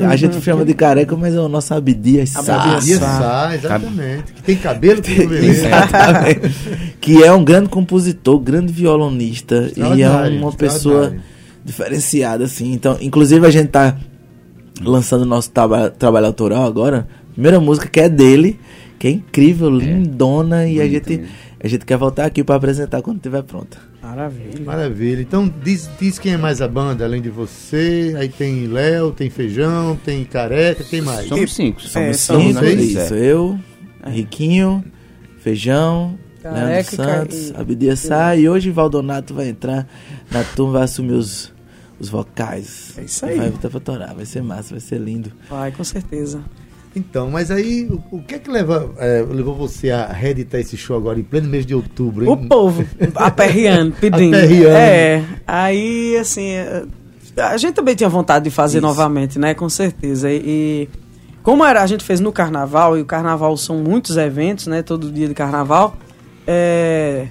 A, 0.00 0.10
a 0.12 0.16
gente 0.16 0.40
chama 0.40 0.64
de 0.64 0.72
careca, 0.72 1.16
mas 1.16 1.34
é 1.34 1.40
o 1.40 1.48
nosso 1.48 1.74
Abdias 1.74 2.30
Sá. 2.30 2.40
Abdias 2.62 2.84
Dia 2.84 2.98
Sá. 2.98 3.50
Exatamente. 3.54 4.32
Que 4.34 4.42
tem 4.42 4.56
cabelo 4.56 5.02
que 5.02 5.18
não 5.18 5.28
beleza. 5.28 5.66
Exatamente. 5.68 6.94
que 7.00 7.24
é 7.24 7.32
um 7.32 7.44
grande 7.44 7.68
compositor, 7.68 8.38
grande 8.38 8.72
violonista 8.72 9.70
e 9.76 10.02
é 10.02 10.08
uma 10.08 10.52
pessoa 10.52 11.14
diferenciada, 11.64 12.44
assim. 12.44 12.72
Então, 12.72 12.96
inclusive 13.00 13.44
a 13.46 13.50
gente 13.50 13.68
tá 13.68 13.96
lançando 14.80 15.24
nosso 15.24 15.50
traba- 15.50 15.90
trabalho 15.90 16.26
autoral 16.26 16.64
agora. 16.64 17.08
Primeira 17.32 17.60
música 17.60 17.88
que 17.88 18.00
é 18.00 18.08
dele, 18.08 18.58
que 18.98 19.08
é 19.08 19.10
incrível, 19.10 19.70
lindona, 19.70 20.66
e 20.66 20.80
a 20.80 20.84
bonita 20.84 21.10
gente, 21.10 21.20
mesmo. 21.22 21.34
A 21.60 21.66
gente 21.68 21.84
quer 21.84 21.96
voltar 21.96 22.24
aqui 22.26 22.42
pra 22.44 22.54
apresentar 22.56 23.02
quando 23.02 23.16
estiver 23.16 23.42
pronta. 23.42 23.78
Maravilha. 24.02 24.64
Maravilha. 24.64 25.20
Então 25.22 25.52
diz, 25.62 25.90
diz 26.00 26.18
quem 26.18 26.32
é 26.34 26.36
mais 26.36 26.60
a 26.62 26.68
banda, 26.68 27.04
além 27.04 27.20
de 27.20 27.30
você. 27.30 28.14
Aí 28.16 28.28
tem 28.28 28.66
Léo, 28.66 29.10
tem 29.12 29.28
Feijão, 29.28 29.98
tem 30.04 30.24
Careca, 30.24 30.84
quem 30.84 31.00
mais? 31.02 31.26
Somos 31.28 31.54
cinco. 31.54 31.80
É, 31.80 31.88
Somos 31.88 32.20
somos 32.20 32.44
cinco, 32.46 32.60
seis. 32.60 32.80
isso, 32.92 33.14
eu, 33.14 33.58
Riquinho, 34.06 34.84
Feijão, 35.38 36.18
Leandro 36.42 36.60
Careca 36.60 36.96
Ca- 36.96 37.04
Santos, 37.04 37.50
e- 37.50 37.54
Abdia 37.56 37.96
Sá, 37.96 38.36
e 38.36 38.48
hoje 38.48 38.70
Valdonato 38.70 39.34
vai 39.34 39.48
entrar 39.48 39.86
na 40.30 40.44
turma, 40.44 40.74
vai 40.74 40.82
assumir 40.84 41.12
os, 41.12 41.52
os 41.98 42.08
vocais. 42.08 42.94
É 42.96 43.02
isso 43.02 43.26
aí. 43.26 43.36
Vai 43.36 43.50
botar 43.50 43.68
pra 43.70 43.80
torar, 43.80 44.14
vai 44.14 44.24
ser 44.24 44.42
massa, 44.42 44.70
vai 44.70 44.80
ser 44.80 44.98
lindo. 45.00 45.32
Vai, 45.50 45.72
com 45.72 45.84
certeza. 45.84 46.40
Então, 46.98 47.30
mas 47.30 47.50
aí, 47.50 47.86
o, 47.90 48.16
o 48.16 48.22
que 48.22 48.34
é 48.34 48.38
que 48.38 48.50
leva, 48.50 48.90
é, 48.98 49.24
levou 49.28 49.54
você 49.54 49.90
a 49.90 50.06
reeditar 50.12 50.60
esse 50.60 50.76
show 50.76 50.96
agora 50.96 51.18
em 51.18 51.22
pleno 51.22 51.48
mês 51.48 51.64
de 51.64 51.74
outubro? 51.74 52.24
hein? 52.24 52.30
O 52.30 52.36
povo 52.36 52.84
aperreando, 53.14 53.94
pedindo. 54.00 54.36
Aperreando. 54.36 54.76
É, 54.76 55.24
aí 55.46 56.16
assim, 56.18 56.50
é, 56.50 56.84
a 57.36 57.56
gente 57.56 57.74
também 57.74 57.94
tinha 57.94 58.08
vontade 58.08 58.44
de 58.44 58.50
fazer 58.50 58.78
Isso. 58.78 58.86
novamente, 58.86 59.38
né? 59.38 59.54
Com 59.54 59.68
certeza. 59.68 60.30
E, 60.30 60.42
e 60.44 60.88
como 61.42 61.64
era, 61.64 61.82
a 61.82 61.86
gente 61.86 62.04
fez 62.04 62.20
no 62.20 62.32
carnaval, 62.32 62.98
e 62.98 63.00
o 63.00 63.06
carnaval 63.06 63.56
são 63.56 63.76
muitos 63.78 64.16
eventos, 64.16 64.66
né? 64.66 64.82
Todo 64.82 65.10
dia 65.10 65.28
de 65.28 65.34
carnaval. 65.34 65.96
É, 66.46 67.28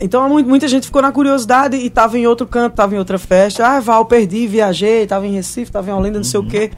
então 0.00 0.28
mu- 0.28 0.42
muita 0.44 0.68
gente 0.68 0.86
ficou 0.86 1.00
na 1.02 1.10
curiosidade 1.12 1.76
e 1.76 1.88
tava 1.90 2.18
em 2.18 2.26
outro 2.26 2.46
canto, 2.46 2.74
tava 2.74 2.94
em 2.94 2.98
outra 2.98 3.18
festa. 3.18 3.66
Ah, 3.66 3.80
Val, 3.80 4.04
perdi, 4.04 4.46
viajei, 4.46 5.06
tava 5.06 5.26
em 5.26 5.32
Recife, 5.32 5.70
tava 5.72 5.90
em 5.90 5.94
Olinda, 5.94 6.18
não 6.18 6.24
sei 6.24 6.38
o 6.40 6.46
quê. 6.46 6.70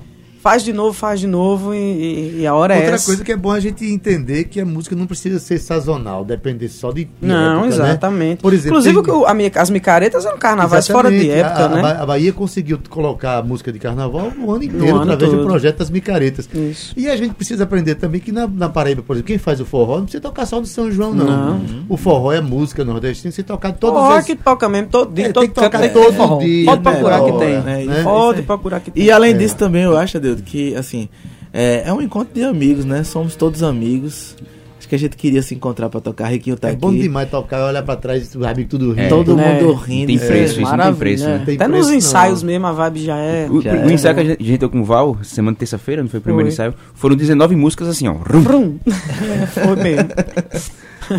Faz 0.44 0.62
de 0.62 0.74
novo, 0.74 0.92
faz 0.92 1.20
de 1.20 1.26
novo 1.26 1.72
e, 1.74 2.40
e- 2.42 2.46
a 2.46 2.54
hora 2.54 2.74
é 2.74 2.80
Outra 2.80 2.94
essa. 2.96 3.06
coisa 3.06 3.24
que 3.24 3.32
é 3.32 3.36
bom 3.36 3.50
a 3.50 3.58
gente 3.58 3.82
entender 3.86 4.44
que 4.44 4.60
a 4.60 4.66
música 4.66 4.94
não 4.94 5.06
precisa 5.06 5.38
ser 5.38 5.58
sazonal, 5.58 6.22
depender 6.22 6.68
só 6.68 6.92
de. 6.92 7.08
Não, 7.18 7.60
época, 7.64 7.82
né? 7.82 7.90
exatamente. 7.90 8.42
Por 8.42 8.52
exemplo, 8.52 8.68
Inclusive, 8.78 9.02
tem- 9.02 9.14
o- 9.14 9.24
a 9.26 9.32
minha- 9.32 9.50
as 9.56 9.70
micaretas 9.70 10.26
eram 10.26 10.36
carnavais 10.36 10.86
fora 10.86 11.10
de 11.10 11.30
época, 11.30 11.64
a, 11.64 11.68
né? 11.70 11.78
a 11.78 11.82
Ba- 11.82 12.02
a 12.02 12.04
Bahia 12.06 12.30
conseguiu 12.30 12.78
colocar 12.90 13.38
a 13.38 13.42
música 13.42 13.72
de 13.72 13.78
carnaval 13.78 14.30
o 14.38 14.52
ano 14.52 14.64
inteiro 14.64 14.96
ano 15.00 15.12
através 15.12 15.32
do 15.38 15.44
projeto 15.46 15.78
das 15.78 15.88
micaretas. 15.88 16.46
Isso. 16.52 16.92
E 16.94 17.08
a 17.08 17.16
gente 17.16 17.32
precisa 17.32 17.64
aprender 17.64 17.94
também 17.94 18.20
que 18.20 18.30
na, 18.30 18.46
na 18.46 18.68
Paraíba, 18.68 19.02
por 19.02 19.14
exemplo, 19.14 19.28
quem 19.28 19.38
faz 19.38 19.62
o 19.62 19.64
forró 19.64 19.96
não 19.96 20.02
precisa 20.04 20.20
tocar 20.22 20.44
só 20.44 20.60
no 20.60 20.66
São 20.66 20.92
João, 20.92 21.14
não. 21.14 21.24
Não. 21.24 21.60
O 21.88 21.96
forró 21.96 22.30
é 22.32 22.42
música 22.42 22.84
nordestina, 22.84 23.32
você 23.32 23.42
tocar 23.42 23.72
todos 23.72 23.98
Forró 23.98 24.18
os 24.18 24.24
que 24.26 24.36
toca 24.36 24.68
mesmo, 24.68 24.88
todo 24.90 25.10
dia, 25.14 25.28
É, 25.28 25.32
todo 25.32 25.40
tem 25.40 25.48
que 25.48 25.54
tocar 25.58 25.80
tem 25.80 25.88
todo 25.90 26.12
forró. 26.12 26.38
dia, 26.38 26.66
Pode 26.66 26.84
né, 26.84 26.90
procurar 26.92 27.20
que 27.24 27.32
tem. 27.32 27.62
né? 27.62 27.84
né? 27.86 28.02
Pode 28.02 28.42
procurar 28.42 28.80
que 28.80 28.90
tem. 28.90 29.02
E 29.04 29.10
além 29.10 29.34
disso 29.38 29.56
também, 29.56 29.84
eu 29.84 29.96
acho, 29.96 30.20
Deus, 30.20 30.33
que 30.42 30.74
assim, 30.74 31.08
é, 31.52 31.82
é 31.86 31.92
um 31.92 32.00
encontro 32.02 32.34
de 32.34 32.42
amigos, 32.42 32.84
né? 32.84 33.04
Somos 33.04 33.34
todos 33.36 33.62
amigos. 33.62 34.36
Acho 34.78 34.88
que 34.90 34.94
a 34.96 34.98
gente 34.98 35.16
queria 35.16 35.40
se 35.40 35.54
encontrar 35.54 35.88
pra 35.88 35.98
tocar. 35.98 36.26
Riquinho 36.28 36.56
tá 36.58 36.68
É 36.68 36.72
aqui. 36.72 36.80
bom 36.80 36.92
demais 36.94 37.30
tocar, 37.30 37.66
olhar 37.68 37.82
pra 37.82 37.96
trás, 37.96 38.34
os 38.34 38.44
amigos 38.44 38.70
tudo 38.70 38.90
rindo. 38.90 39.00
É. 39.00 39.08
Todo 39.08 39.40
É, 39.40 39.54
mundo 39.54 39.66
não 39.68 39.74
rindo. 39.76 40.06
tem 40.08 40.16
isso 40.16 40.26
preço, 40.26 40.58
é- 40.58 40.62
isso 40.62 40.76
não 40.76 40.84
tem 40.84 40.94
preço, 40.94 41.24
né? 41.24 41.38
né? 41.38 41.42
Tem 41.46 41.54
Até 41.54 41.64
preço, 41.64 41.78
nos 41.80 41.88
não. 41.88 41.94
ensaios 41.94 42.42
mesmo, 42.42 42.66
a 42.66 42.72
vibe 42.72 43.00
já 43.02 43.16
é. 43.16 43.48
O, 43.50 43.62
Já 43.62 43.72
o 43.72 43.76
é. 43.88 43.92
ensaio 43.94 44.14
que 44.14 44.20
a 44.20 44.24
gente, 44.24 44.58
deu 44.58 44.68
com 44.68 44.80
o 44.80 44.84
Val, 44.84 45.16
semana 45.22 45.56
terça-feira, 45.56 46.02
não 46.02 46.08
foi 46.10 46.18
o 46.18 46.22
primeiro 46.22 46.48
Foi. 46.48 46.52
ensaio? 46.52 46.74
Foram 46.92 47.16
19 47.16 47.56
músicas 47.56 47.88
assim, 47.88 48.08
ó. 48.08 48.12
rum. 48.12 48.40
Vrum. 48.42 48.78
Foi 49.54 49.76
mesmo. 49.76 50.08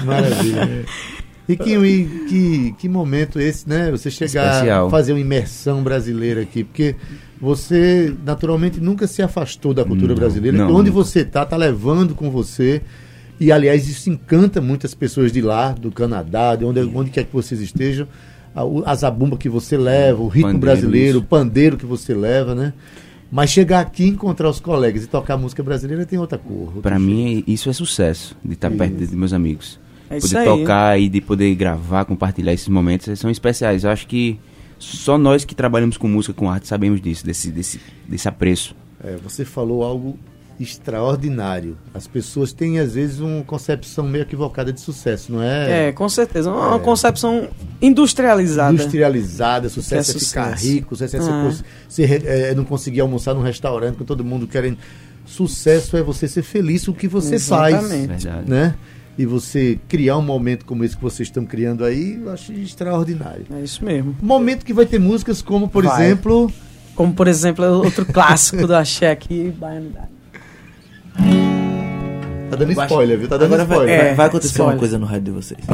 Maravilha. 0.06 0.86
Riquinho, 1.48 1.86
e 1.86 2.06
que, 2.28 2.76
que 2.80 2.90
momento 2.90 3.40
esse, 3.40 3.70
né? 3.70 3.92
Você 3.92 4.10
chegar 4.10 4.52
Especial. 4.54 4.88
a 4.88 4.90
fazer 4.90 5.14
uma 5.14 5.20
imersão 5.20 5.84
brasileira 5.84 6.42
aqui, 6.42 6.64
porque 6.64 6.96
você 7.40 8.14
naturalmente 8.26 8.80
nunca 8.80 9.08
se 9.08 9.22
afastou 9.22 9.74
da 9.74 9.84
cultura 9.84 10.10
Não, 10.14 10.16
brasileira. 10.20 10.58
não, 10.58 10.68
onde 10.74 10.90
nunca. 10.90 11.04
você 11.04 11.24
tá, 11.26 11.46
tá 11.46 11.58
levando 11.58 12.16
com 12.16 12.30
você. 12.32 12.82
E 13.40 13.52
aliás, 13.52 13.88
isso 13.90 14.10
encanta 14.10 14.62
muitas 14.62 14.94
pessoas 14.94 15.32
de 15.32 15.42
lá, 15.42 15.72
do 15.74 15.92
Canadá, 15.92 16.56
de 16.56 16.64
onde, 16.64 16.80
onde 16.82 17.10
quer 17.12 17.26
que 17.26 17.34
vocês 17.34 17.60
estejam. 17.60 18.08
A, 18.56 18.64
o- 18.64 18.84
a 18.86 18.96
zabumba 18.96 19.36
que 19.38 19.50
você 19.50 19.76
leva, 19.78 20.22
o 20.24 20.28
ritmo 20.30 20.54
Pandeiro, 20.54 20.60
brasileiro, 20.66 21.18
o 21.18 21.20
isso. 21.20 21.28
pandeiro 21.28 21.76
que 21.78 21.86
você 21.86 22.14
leva, 22.14 22.56
né? 22.56 22.72
Mas 23.30 23.50
chegar 23.50 23.82
aqui, 23.82 24.08
encontrar 24.08 24.50
os 24.50 24.62
colegas 24.62 25.04
e 25.04 25.08
tocar 25.08 25.36
música 25.36 25.62
brasileira 25.62 26.06
tem 26.06 26.18
outra 26.18 26.38
cor. 26.38 26.72
jeito. 26.96 27.02
mim, 27.02 27.44
isso 27.46 27.70
é 27.70 27.74
sucesso, 27.74 28.38
de 28.46 28.54
estar 28.54 28.72
perto 28.72 28.96
de, 28.96 29.08
de 29.08 29.16
meus 29.18 29.34
amigos. 29.34 29.78
É 30.10 30.18
isso 30.18 30.30
poder 30.30 30.40
aí. 30.40 30.46
tocar 30.60 31.00
e 31.02 31.10
de 31.10 31.20
poder 31.20 31.54
gravar, 31.56 32.06
compartilhar 32.06 32.54
esses 32.54 32.70
momentos, 32.70 33.20
são 33.20 33.30
especiais. 33.30 33.84
Eu 33.84 33.90
acho 33.90 34.08
que 34.08 34.40
só 34.86 35.18
nós 35.18 35.44
que 35.46 35.56
trabalhamos 35.56 35.98
com 35.98 36.08
música, 36.08 36.34
com 36.34 36.50
arte, 36.50 36.68
sabemos 36.68 37.02
disso, 37.02 37.26
desse, 37.26 37.52
desse, 37.52 37.80
desse 38.08 38.28
apreço. 38.28 38.76
É, 39.04 39.16
você 39.24 39.44
falou 39.46 39.84
algo 39.84 40.18
extraordinário. 40.60 41.78
As 41.94 42.08
pessoas 42.08 42.54
têm, 42.54 42.80
às 42.80 42.94
vezes, 42.94 43.20
uma 43.20 43.44
concepção 43.44 44.06
meio 44.08 44.22
equivocada 44.22 44.72
de 44.72 44.80
sucesso, 44.80 45.32
não 45.32 45.42
é? 45.42 45.88
É, 45.88 45.92
com 45.92 46.08
certeza. 46.08 46.52
Uma 46.52 46.80
concepção 46.80 47.50
industrializada. 47.82 48.74
Industrializada, 48.74 49.70
sucesso 49.70 50.12
é, 50.12 50.16
é 50.16 50.20
ficar 50.20 50.46
sucesso. 50.58 50.66
rico, 50.74 50.96
sucesso 50.96 51.18
é 51.18 52.06
Ah. 52.06 52.06
re- 52.08 52.24
é, 52.26 52.56
não 52.56 52.64
conseguir 52.64 53.02
almoçar 53.02 53.34
num 53.34 53.42
restaurante 53.42 53.96
com 53.98 54.06
todo 54.06 54.24
mundo 54.24 54.48
querendo. 54.48 54.78
Sucesso 55.26 55.98
é 55.98 56.04
você 56.04 56.28
ser 56.28 56.44
feliz 56.44 56.86
com 56.86 56.92
o 56.92 56.96
que 56.96 57.08
você 57.08 57.40
faz. 57.40 57.76
Exatamente. 57.76 58.08
Verdade. 58.24 58.50
Né? 58.50 58.76
E 59.18 59.26
você 59.26 59.80
criar 59.88 60.18
um 60.18 60.22
momento 60.22 60.66
como 60.66 60.84
esse 60.84 60.96
que 60.98 61.02
vocês 61.02 61.30
estão 61.30 61.46
criando 61.46 61.86
aí, 61.86 62.20
eu 62.22 62.32
acho 62.32 62.52
extraordinário. 62.52 63.46
É 63.56 63.62
isso 63.62 63.84
mesmo. 63.86 64.16
Momento 64.22 64.66
que 64.66 64.74
vai 64.74 64.86
ter 64.86 65.00
músicas 65.00 65.42
como, 65.42 65.70
por 65.70 65.86
Vai. 65.86 66.06
exemplo. 66.06 66.52
Como, 66.96 67.14
por 67.14 67.28
exemplo, 67.28 67.64
outro 67.66 68.06
clássico 68.06 68.68
do 68.68 68.76
Axé 68.76 69.12
aqui, 69.12 69.54
Baianidade. 69.58 70.08
Tá 72.50 72.58
dando 72.58 72.72
spoiler, 72.74 73.18
viu? 73.18 73.28
Tá 73.28 73.38
dando 73.38 73.54
Agora 73.54 73.64
spoiler. 73.64 73.98
vai- 74.00 74.08
É, 74.10 74.14
vai 74.14 74.26
acontecer 74.28 74.52
spoiler. 74.52 74.74
uma 74.76 74.80
coisa 74.80 74.98
no 75.00 75.06
rádio 75.06 75.24
de 75.24 75.32
vocês. 75.32 75.60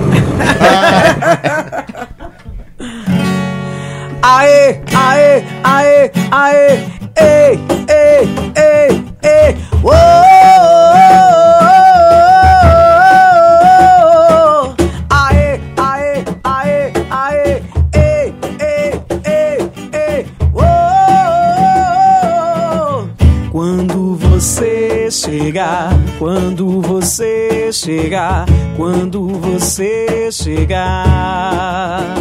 Aê, 4.23 4.79
aê, 4.95 5.43
aê, 5.63 6.11
aê, 6.31 6.79
ei, 7.19 7.59
ei, 7.89 8.29
ei, 8.55 9.03
ei, 9.23 9.57
uou, 9.83 9.91
Quando 23.51 24.15
você 24.15 25.11
chegar, 25.11 25.91
quando 26.17 26.79
você 26.81 27.69
chegar, 27.73 28.45
quando 28.77 29.27
você 29.27 30.31
chegar 30.31 32.15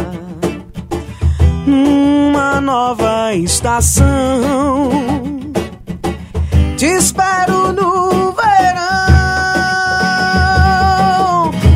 numa 1.65 2.59
nova 2.59 3.33
estação. 3.33 4.91
Te 6.75 6.87
espero 6.87 7.71
no 7.71 8.33
verão. 8.33 8.51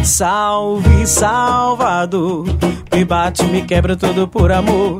Salve 0.03 1.07
Salvador, 1.07 2.45
me 2.93 3.05
bate, 3.05 3.45
me 3.45 3.61
quebra 3.61 3.95
todo 3.95 4.27
por 4.27 4.51
amor. 4.51 4.99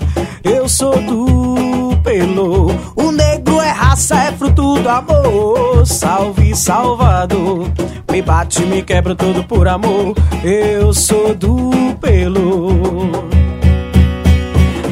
Eu 0.66 0.70
sou 0.70 1.00
do 1.00 1.96
pelo, 1.98 2.72
o 2.96 3.12
negro 3.12 3.62
é 3.62 3.70
raça, 3.70 4.16
é 4.16 4.32
fruto 4.32 4.82
do 4.82 4.90
amor. 4.90 5.86
Salve 5.86 6.56
Salvador, 6.56 7.70
me 8.12 8.20
bate, 8.20 8.66
me 8.66 8.82
quebra 8.82 9.14
todo 9.14 9.44
por 9.44 9.68
amor. 9.68 10.16
Eu 10.44 10.92
sou 10.92 11.36
do 11.36 11.70
pelo. 12.02 13.12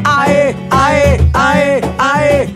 Aê, 0.04 0.54
aê, 0.70 1.18
aê, 1.34 1.82
aê, 1.98 2.50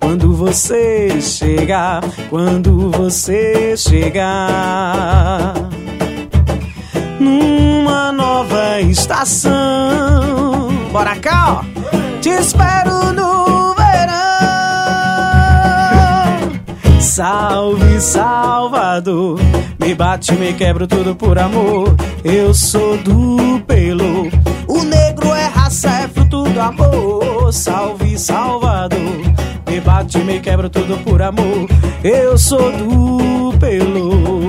quando 0.00 0.32
você 0.34 1.20
chegar, 1.20 2.02
quando 2.30 2.90
você 2.90 3.76
chegar 3.76 5.54
numa 7.20 8.12
nova 8.12 8.80
estação. 8.80 10.68
Bora 10.92 11.16
cá, 11.16 11.62
ó. 11.62 11.64
Te 12.20 12.30
espero 12.30 13.12
no 13.12 13.74
verão. 13.74 14.18
Salve 17.00 18.00
Salvador, 18.00 19.38
me 19.78 19.94
bate, 19.94 20.32
me 20.32 20.52
quebro 20.52 20.86
tudo 20.86 21.14
por 21.14 21.38
amor. 21.38 21.94
Eu 22.24 22.52
sou 22.52 22.96
do 22.98 23.60
pelo, 23.66 24.28
o 24.66 24.82
negro 24.84 25.32
é 25.32 25.46
raça, 25.46 25.88
é 25.88 26.08
fruto 26.08 26.44
do 26.44 26.60
amor. 26.60 27.52
Salve 27.52 28.18
Salvador, 28.18 28.98
me 30.24 30.38
quebro 30.38 30.70
tudo 30.70 30.96
por 30.98 31.20
amor. 31.20 31.68
Eu 32.04 32.38
sou 32.38 32.70
do 32.70 33.58
pelo. 33.58 34.47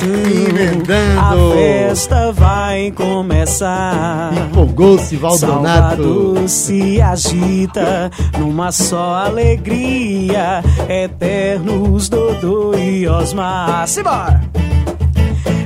Emendando. 0.00 1.20
A 1.20 1.54
festa 1.54 2.32
vai 2.32 2.92
começar. 2.92 4.32
Empolgou-se, 4.32 5.16
Valdonato. 5.16 6.02
Salvador 6.02 6.48
se 6.48 7.00
agita 7.00 8.10
numa 8.38 8.70
só 8.70 9.14
alegria. 9.26 10.62
Eternos 10.88 12.08
Dodô 12.08 12.74
e 12.76 13.08
Osmar. 13.08 13.86
Simbora! 13.88 14.40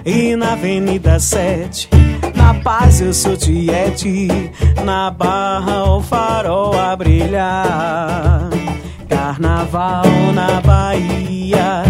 E 0.05 0.37
na 0.37 0.53
Avenida 0.53 1.19
7, 1.19 1.91
na 2.35 2.55
paz 2.55 3.01
eu 3.01 3.13
sou 3.13 3.37
Tiete, 3.37 4.29
na 4.85 5.11
Barra 5.11 5.85
o 5.85 6.01
farol 6.01 6.79
a 6.79 6.95
brilhar. 6.95 8.49
Carnaval 9.09 10.05
na 10.33 10.61
Bahia, 10.61 11.83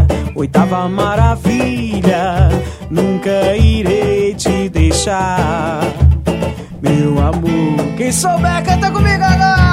oitava 0.46 0.88
maravilha, 0.88 2.48
nunca 2.88 3.56
irei 3.56 4.32
te 4.34 4.68
deixar. 4.68 5.80
Meu 6.80 7.18
amor, 7.18 7.96
quem 7.96 8.12
souber 8.12 8.64
canta 8.64 8.90
comigo 8.92 9.24
agora. 9.24 9.65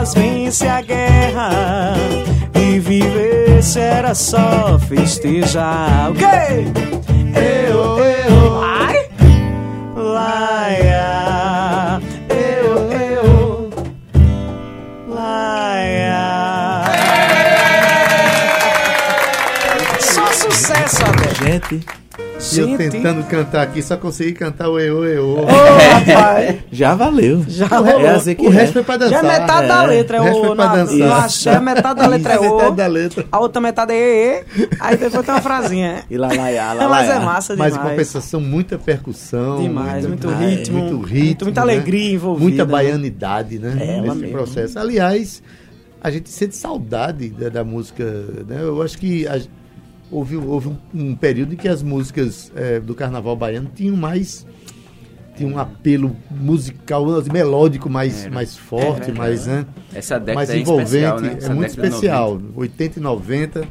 Paz 0.00 0.14
vence 0.14 0.66
a 0.66 0.80
guerra 0.80 1.92
e 2.54 2.78
viver 2.78 3.60
era 3.76 4.14
só 4.14 4.78
festejar. 4.78 6.10
O 6.10 6.14
quê? 6.14 6.64
Eu, 7.38 7.98
eu, 7.98 8.62
ai, 8.62 9.10
laia, 9.94 11.20
eu, 12.30 12.90
eu, 12.90 13.70
laia. 15.06 16.24
Só 20.00 20.32
sucesso, 20.32 21.02
Abel. 21.04 21.34
Gente, 21.34 21.99
E 22.52 22.58
eu 22.60 22.76
tentando 22.76 23.22
cantar 23.24 23.62
aqui, 23.62 23.82
só 23.82 23.96
consegui 23.96 24.32
cantar 24.32 24.68
o 24.68 24.78
EO, 24.78 25.04
EO. 25.04 25.40
Ô, 25.40 25.44
rapaz, 25.46 26.56
já 26.72 26.94
valeu. 26.94 27.44
já 27.48 27.66
É 27.66 27.68
rolou. 27.68 28.06
assim 28.10 28.34
que 28.34 28.46
o 28.46 28.48
é. 28.52 28.54
resto 28.54 28.72
foi 28.74 28.82
pra 28.84 28.94
Já 28.98 29.20
dançar. 29.20 29.24
é 29.24 29.40
metade 29.40 29.68
da 29.68 29.82
é. 29.82 29.86
letra, 29.86 30.16
é 30.16 30.20
O 30.20 30.24
resto 30.24 30.38
o 30.40 30.46
foi 30.46 30.56
pra 30.56 30.66
na, 30.66 30.74
dançar. 30.76 30.96
no 30.98 31.12
axé, 31.14 31.60
metade 31.60 32.00
da 32.00 32.06
letra 32.08 32.32
é 32.34 32.38
o. 32.40 32.56
metade 32.56 32.76
da 32.76 32.86
letra. 32.86 33.26
A 33.30 33.38
outra 33.40 33.60
metade 33.60 33.92
é 33.92 34.44
e, 34.56 34.68
aí 34.80 34.96
depois 34.96 35.24
tem 35.24 35.34
uma 35.34 35.40
frasinha. 35.42 36.04
E 36.10 36.16
lá, 36.16 36.28
lá, 36.28 36.50
lá, 36.50 36.72
lá, 36.74 36.88
Mas 36.88 37.08
lá. 37.08 37.14
é 37.14 37.18
massa 37.20 37.56
Mas 37.56 37.72
demais. 37.72 37.88
em 37.88 37.90
compensação, 37.90 38.40
muita 38.40 38.78
percussão. 38.78 39.62
Demais, 39.62 40.06
muito 40.06 40.26
muita- 40.28 40.44
ritmo, 40.44 40.78
Muito 40.78 41.00
ritmo. 41.06 41.44
muita 41.46 41.64
né? 41.64 41.72
alegria 41.72 42.12
envolvida, 42.14 42.42
Muita 42.48 42.64
né? 42.64 42.70
baianidade, 42.72 43.58
né? 43.58 43.76
É, 43.80 44.00
nesse 44.00 44.16
mesmo. 44.16 44.32
processo. 44.36 44.78
Aliás, 44.78 45.42
a 46.02 46.10
gente 46.10 46.30
sente 46.30 46.56
saudade 46.56 47.28
da, 47.28 47.48
da 47.48 47.64
música. 47.64 48.04
Né? 48.48 48.58
Eu 48.60 48.82
acho 48.82 48.96
que 48.98 49.26
a- 49.26 49.38
houve, 50.10 50.36
houve 50.36 50.68
um, 50.68 50.76
um 50.94 51.14
período 51.14 51.54
em 51.54 51.56
que 51.56 51.68
as 51.68 51.82
músicas 51.82 52.52
eh, 52.54 52.80
do 52.80 52.94
carnaval 52.94 53.36
baiano 53.36 53.70
tinham 53.74 53.96
mais. 53.96 54.46
Tinha 55.36 55.48
um 55.48 55.58
apelo 55.58 56.14
musical, 56.30 57.06
melódico 57.32 57.88
mais, 57.88 58.26
mais 58.26 58.56
forte, 58.56 59.10
Era, 59.10 59.14
mais, 59.14 59.46
né? 59.46 59.64
Essa 59.94 60.18
década 60.18 60.34
mais 60.34 60.50
é 60.50 60.58
envolvente. 60.58 60.88
especial, 60.90 61.20
né? 61.20 61.28
É 61.40 61.48
muito 61.48 61.70
década 61.70 61.88
especial. 61.88 62.42
80 62.56 62.98
e 62.98 63.02
90, 63.02 63.68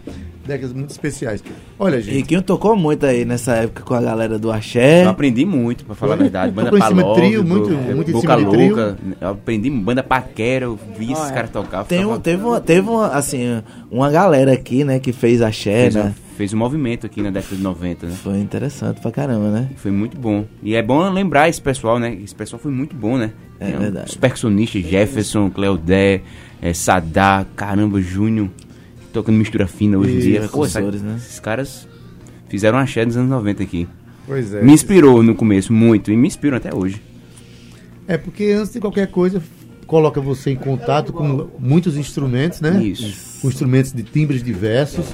décadas 0.49 0.73
muito 0.73 0.89
especiais. 0.89 1.41
Olha, 1.79 2.01
gente. 2.01 2.15
Riquinho 2.15 2.41
tocou 2.41 2.75
muito 2.75 3.05
aí 3.05 3.23
nessa 3.23 3.53
época 3.55 3.83
com 3.83 3.93
a 3.93 4.01
galera 4.01 4.37
do 4.37 4.51
Axé. 4.51 5.05
Eu 5.05 5.09
aprendi 5.09 5.45
muito, 5.45 5.85
pra 5.85 5.95
falar 5.95 6.15
a 6.15 6.17
verdade. 6.17 6.51
Banda 6.51 6.71
Palove, 6.77 7.21
trio, 7.21 7.43
muito- 7.45 7.69
Bo- 7.69 7.95
muito 7.95 8.09
em 8.09 8.13
Boca 8.13 8.27
cima 8.37 8.43
de 8.43 8.49
trio. 8.49 8.75
Louca. 8.75 8.97
Eu 9.21 9.29
aprendi 9.29 9.69
banda 9.69 10.03
paquera, 10.03 10.65
eu 10.65 10.77
vi 10.97 11.11
esses 11.13 11.23
Ah, 11.25 11.29
é. 11.29 11.33
caras 11.33 11.49
tocar. 11.51 11.83
Tem 11.85 12.05
um, 12.05 12.19
teve 12.19 12.43
uma, 12.43 12.59
teve 12.59 12.89
uma, 12.89 13.07
assim, 13.07 13.61
uma 13.89 14.11
galera 14.11 14.51
aqui, 14.51 14.83
né, 14.83 14.99
que 14.99 15.13
fez 15.13 15.41
Axé, 15.41 15.83
fez, 15.83 15.95
né? 15.95 16.13
um, 16.15 16.35
fez 16.35 16.53
um 16.53 16.57
movimento 16.57 17.05
aqui 17.05 17.21
na 17.21 17.29
década 17.29 17.55
de 17.55 17.61
90, 17.61 18.07
né? 18.07 18.13
Foi 18.21 18.37
interessante 18.39 18.99
pra 18.99 19.11
caramba, 19.11 19.49
né? 19.51 19.69
Foi 19.77 19.91
muito 19.91 20.17
bom. 20.17 20.45
E 20.63 20.75
é 20.75 20.81
bom 20.81 21.09
lembrar 21.09 21.47
esse 21.49 21.61
pessoal, 21.61 21.99
né? 21.99 22.13
Esse 22.23 22.33
pessoal 22.35 22.59
foi 22.59 22.71
muito 22.71 22.95
bom, 22.95 23.17
né? 23.17 23.31
É 23.59 23.71
Tem 23.71 23.77
verdade. 23.79 24.09
Os 24.09 24.15
percussionistas, 24.15 24.81
Jefferson, 24.83 25.49
Cleodé, 25.49 26.21
é, 26.61 26.73
Sadá, 26.73 27.45
caramba, 27.57 28.01
Júnior, 28.01 28.47
tocando 29.13 29.35
mistura 29.37 29.67
fina 29.67 29.97
hoje 29.97 30.15
em 30.15 30.19
dia. 30.19 30.49
Pô, 30.51 30.65
essa- 30.65 30.81
né? 30.81 31.15
Esses 31.17 31.39
caras 31.39 31.87
fizeram 32.47 32.77
axé 32.77 33.05
nos 33.05 33.17
anos 33.17 33.29
90 33.29 33.63
aqui. 33.63 33.87
Pois 34.25 34.53
é. 34.53 34.61
Me 34.61 34.71
inspirou 34.73 35.23
no 35.23 35.33
começo 35.35 35.73
muito 35.73 36.11
e 36.11 36.17
me 36.17 36.27
inspiram 36.27 36.57
até 36.57 36.73
hoje. 36.73 37.01
É 38.07 38.17
porque 38.17 38.45
antes 38.51 38.73
de 38.73 38.79
qualquer 38.79 39.07
coisa, 39.07 39.41
coloca 39.85 40.19
você 40.21 40.51
em 40.51 40.55
contato 40.55 41.11
com 41.13 41.47
muitos 41.59 41.95
instrumentos, 41.97 42.61
né? 42.61 42.81
Isso. 42.83 43.39
Com 43.41 43.47
instrumentos 43.49 43.91
de 43.91 44.03
timbres 44.03 44.43
diversos. 44.43 45.05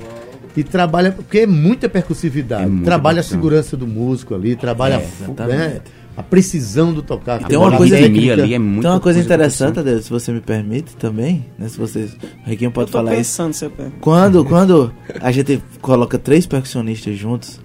E 0.58 0.64
trabalha, 0.64 1.12
porque 1.12 1.40
é 1.40 1.48
muita 1.48 1.90
percussividade. 1.90 2.64
É 2.64 2.68
muita 2.68 2.86
trabalha 2.86 3.20
a 3.20 3.24
percussão. 3.24 3.38
segurança 3.42 3.76
do 3.76 3.86
músico 3.86 4.34
ali, 4.34 4.56
trabalha 4.56 4.94
É, 4.94 5.42
a 5.42 5.46
né? 5.48 5.82
A 6.18 6.24
precisão 6.24 6.94
do 6.94 7.02
tocar. 7.02 7.44
tem 7.46 7.58
uma 7.58 7.74
a 7.74 7.78
coisa- 7.78 7.98
técnica. 7.98 8.34
ali 8.34 8.54
é 8.54 8.60
muito 8.60 8.82
Tem 8.84 8.92
uma 8.92 9.00
coisa 9.00 9.20
interessante, 9.20 9.80
Adeus, 9.80 10.06
se 10.06 10.10
você 10.10 10.32
me 10.32 10.40
permite 10.42 10.96
também, 10.96 11.46
né? 11.60 11.68
Se 11.68 11.78
vocês. 11.78 12.14
O 12.46 12.50
Riquinho 12.50 12.72
pode 12.72 12.88
Eu 12.90 12.92
tô 12.92 12.98
falar 13.00 13.12
isso. 13.14 13.20
pensando, 13.38 13.54
seu 13.54 13.70
pé. 13.70 13.88
Quando, 14.00 14.44
quando 14.46 14.94
a 15.20 15.32
gente 15.32 15.62
coloca 15.82 16.18
três 16.18 16.46
percussionistas 16.46 17.18
juntos, 17.18 17.60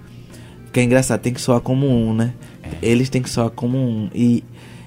que 0.73 0.79
é 0.79 0.83
engraçado, 0.83 1.19
tem 1.21 1.33
que 1.33 1.41
soar 1.41 1.61
como 1.61 1.87
um, 1.87 2.13
né? 2.13 2.33
Eles 2.81 3.09
têm 3.09 3.21
que 3.21 3.29
soar 3.29 3.49
como 3.49 3.77
um. 3.77 4.09
E 4.13 4.43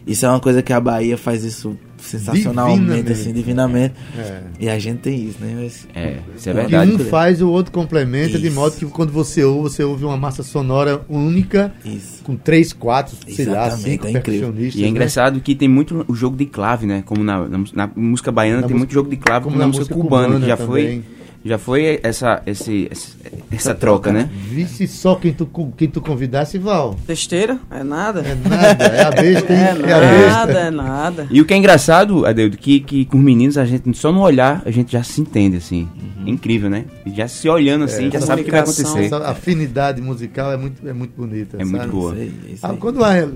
isso 0.06 0.26
é 0.26 0.28
uma 0.28 0.40
coisa 0.40 0.62
que 0.62 0.72
a 0.72 0.80
Bahia 0.80 1.16
faz 1.18 1.44
isso 1.44 1.76
sensacionalmente, 1.98 2.80
Divinamente. 2.80 3.12
assim, 3.12 3.32
divinamente. 3.32 3.94
É. 4.18 4.42
E 4.60 4.68
a 4.68 4.78
gente 4.78 4.98
tem 4.98 5.24
isso, 5.26 5.38
né? 5.40 5.54
Mas, 5.58 5.88
É, 5.94 6.18
isso 6.36 6.50
é 6.50 6.52
verdade. 6.52 6.92
um 6.92 6.98
faz, 6.98 7.40
o 7.40 7.48
outro 7.48 7.72
complementa, 7.72 8.38
de 8.38 8.46
Isso. 8.48 8.54
modo 8.54 8.76
que 8.76 8.84
quando 8.86 9.10
você 9.10 9.42
ouve, 9.42 9.70
você 9.70 9.82
ouve 9.82 10.04
uma 10.04 10.16
massa 10.16 10.42
sonora 10.42 11.00
única, 11.08 11.72
Isso. 11.84 12.22
com 12.22 12.36
três, 12.36 12.72
quatro, 12.74 13.16
sei 13.26 13.46
lá, 13.46 13.70
cinco 13.70 14.06
é 14.06 14.12
percussionistas. 14.12 14.74
E 14.74 14.80
é 14.80 14.82
né? 14.84 14.90
engraçado 14.90 15.40
que 15.40 15.54
tem 15.54 15.68
muito 15.68 16.04
o 16.06 16.14
jogo 16.14 16.36
de 16.36 16.44
clave, 16.46 16.84
né? 16.86 17.02
Como 17.06 17.24
na, 17.24 17.48
na, 17.48 17.64
na 17.74 17.90
música 17.96 18.30
baiana 18.30 18.60
Na 18.60 18.66
tem 18.66 18.74
música- 18.74 18.78
muito 18.78 18.92
jogo 18.92 19.08
de 19.08 19.16
clave, 19.16 19.44
como 19.44 19.54
como, 19.54 19.58
na 19.58 19.64
na 19.64 19.68
música 19.68 19.94
música 19.94 20.08
cubana, 20.08 20.26
que 20.26 20.32
cubana 20.34 20.46
já 20.46 20.56
também. 20.58 20.72
foi, 21.02 21.04
já 21.44 21.58
foi 21.58 22.00
essa, 22.02 22.42
esse, 22.46 22.88
esse- 22.90 23.14
essa 23.52 23.74
troca, 23.74 24.10
né? 24.12 24.30
Visse 24.50 24.88
só 24.88 25.14
quem 25.14 25.32
tu, 25.32 25.46
quem 25.76 25.88
tu 25.88 26.00
convidasse, 26.00 26.58
Val. 26.58 26.96
Besteira? 27.06 27.58
É 27.70 27.82
nada. 27.84 28.20
É 28.20 28.34
nada, 28.48 28.84
é 28.84 29.02
a 29.04 29.10
besta, 29.10 29.52
hein? 29.52 29.58
É 29.58 29.90
É, 29.90 29.92
a 29.92 30.00
nada, 30.30 30.46
besta. 30.46 30.58
é 30.60 30.70
nada. 30.70 31.26
E 31.30 31.40
o 31.40 31.44
que 31.44 31.52
é 31.54 31.56
engraçado, 31.56 32.24
Adeudo, 32.26 32.56
que, 32.56 32.80
que 32.80 33.04
com 33.04 33.18
os 33.18 33.22
meninos 33.24 33.58
a 33.58 33.64
gente 33.64 33.92
só 33.96 34.10
no 34.10 34.20
olhar 34.22 34.62
a 34.64 34.70
gente 34.70 34.92
já 34.92 35.02
se 35.02 35.20
entende, 35.20 35.56
assim. 35.58 35.88
Incrível, 36.26 36.70
né? 36.70 36.86
Já 37.14 37.28
se 37.28 37.46
olhando 37.50 37.84
assim, 37.84 38.10
já 38.10 38.18
sabe 38.20 38.40
o 38.40 38.44
que 38.46 38.50
vai 38.50 38.60
acontecer. 38.60 39.04
Essa 39.04 39.18
afinidade 39.28 40.00
musical 40.00 40.50
é 40.50 40.56
muito, 40.56 40.88
é 40.88 40.92
muito 40.94 41.12
bonita. 41.14 41.58
É 41.60 41.64
muito 41.64 41.76
sabe? 41.82 41.92
boa. 41.92 42.12
Isso 42.14 42.20
aí, 42.22 42.52
isso 42.54 42.66
Ah, 42.66 42.74
quando 42.78 43.04
é 43.04 43.28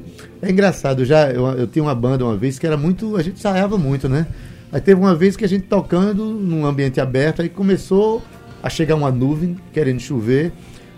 engraçado, 0.51 1.05
já 1.05 1.31
eu, 1.31 1.47
eu 1.49 1.67
tinha 1.67 1.83
uma 1.83 1.95
banda 1.95 2.25
uma 2.25 2.37
vez 2.37 2.59
que 2.59 2.67
era 2.67 2.79
muito, 2.79 3.15
a 3.17 3.23
gente 3.23 3.37
ensaiava 3.37 3.77
muito, 3.77 4.09
né? 4.09 4.27
Aí 4.73 4.81
teve 4.81 5.01
uma 5.01 5.15
vez 5.15 5.37
que 5.37 5.45
a 5.45 5.49
gente 5.49 5.65
tocando 5.65 6.25
num 6.25 6.67
ambiente 6.67 7.01
aberto, 7.01 7.43
aí 7.43 7.49
começou 7.49 8.23
a 8.63 8.69
chegar 8.69 8.95
uma 8.95 9.11
nuvem 9.11 9.57
querendo 9.73 10.01
chover. 10.01 10.53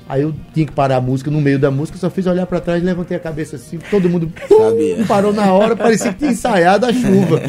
Aí 0.08 0.22
eu 0.22 0.34
tinha 0.52 0.66
que 0.66 0.72
parar 0.72 0.96
a 0.96 1.00
música 1.00 1.30
no 1.30 1.40
meio 1.40 1.56
da 1.56 1.70
música, 1.70 1.96
só 1.96 2.10
fiz 2.10 2.26
olhar 2.26 2.44
pra 2.44 2.58
trás, 2.58 2.82
levantei 2.82 3.16
a 3.16 3.20
cabeça 3.20 3.54
assim, 3.54 3.78
todo 3.92 4.10
mundo 4.10 4.26
pum, 4.48 5.04
parou 5.06 5.32
na 5.32 5.52
hora, 5.52 5.76
parecia 5.76 6.12
que 6.12 6.18
tinha 6.18 6.32
ensaiado 6.32 6.84
a 6.84 6.92
chuva. 6.92 7.40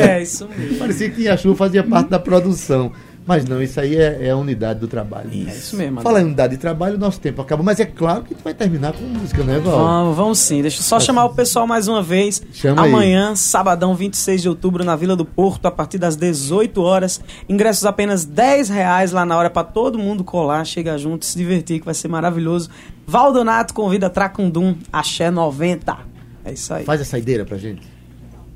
É, 0.00 0.22
isso 0.22 0.48
mesmo. 0.48 0.78
Parecia 0.78 1.10
que 1.10 1.26
a 1.28 1.36
chuva 1.36 1.56
fazia 1.56 1.82
parte 1.82 2.08
da 2.08 2.18
produção. 2.18 2.92
Mas 3.26 3.44
não, 3.44 3.62
isso 3.62 3.78
aí 3.78 3.96
é, 3.96 4.26
é 4.26 4.30
a 4.30 4.36
unidade 4.36 4.80
do 4.80 4.88
trabalho. 4.88 5.30
É 5.32 5.36
isso 5.36 5.76
mesmo. 5.76 6.00
Fala 6.00 6.20
em 6.20 6.24
unidade 6.24 6.54
de 6.54 6.60
trabalho, 6.60 6.96
o 6.96 6.98
nosso 6.98 7.20
tempo 7.20 7.40
acabou. 7.42 7.64
Mas 7.64 7.78
é 7.78 7.84
claro 7.84 8.24
que 8.24 8.34
tu 8.34 8.42
vai 8.42 8.54
terminar 8.54 8.92
com 8.92 9.04
música, 9.04 9.44
né, 9.44 9.58
Val? 9.58 9.78
Vamos, 9.78 10.16
vamos 10.16 10.38
sim. 10.38 10.62
Deixa 10.62 10.78
eu 10.78 10.82
só 10.82 10.98
chamar 10.98 11.26
o 11.26 11.34
pessoal 11.34 11.66
mais 11.66 11.86
uma 11.86 12.02
vez. 12.02 12.42
Chama 12.52 12.82
aí. 12.82 12.88
Amanhã, 12.88 13.36
sabadão, 13.36 13.94
26 13.94 14.42
de 14.42 14.48
outubro, 14.48 14.84
na 14.84 14.96
Vila 14.96 15.14
do 15.14 15.24
Porto, 15.24 15.66
a 15.66 15.70
partir 15.70 15.98
das 15.98 16.16
18 16.16 16.80
horas. 16.82 17.20
Ingressos 17.48 17.84
apenas 17.84 18.24
10 18.24 18.68
reais 18.68 19.12
lá 19.12 19.24
na 19.24 19.36
hora 19.36 19.50
para 19.50 19.64
todo 19.64 19.98
mundo 19.98 20.24
colar, 20.24 20.64
chegar 20.64 20.96
junto, 20.98 21.24
se 21.24 21.36
divertir, 21.36 21.80
que 21.80 21.84
vai 21.84 21.94
ser 21.94 22.08
maravilhoso. 22.08 22.70
Valdonato 23.06 23.74
convida 23.74 24.08
Tracundum, 24.08 24.76
Axé 24.92 25.30
90. 25.30 25.98
É 26.44 26.52
isso 26.52 26.72
aí. 26.72 26.84
Faz 26.84 27.00
a 27.00 27.04
saideira 27.04 27.44
pra 27.44 27.58
gente. 27.58 27.99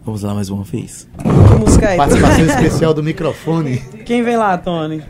Vamos 0.05 0.23
lá 0.23 0.35
mais 0.35 0.51
uma 0.51 0.63
vez. 0.65 1.09
Que 1.19 1.55
música 1.59 1.91
é? 1.91 1.97
Participação 1.97 2.45
especial 2.47 2.93
do 2.93 3.03
microfone. 3.03 3.79
Quem 4.05 4.23
vem 4.23 4.37
lá, 4.37 4.57
Tony? 4.59 5.03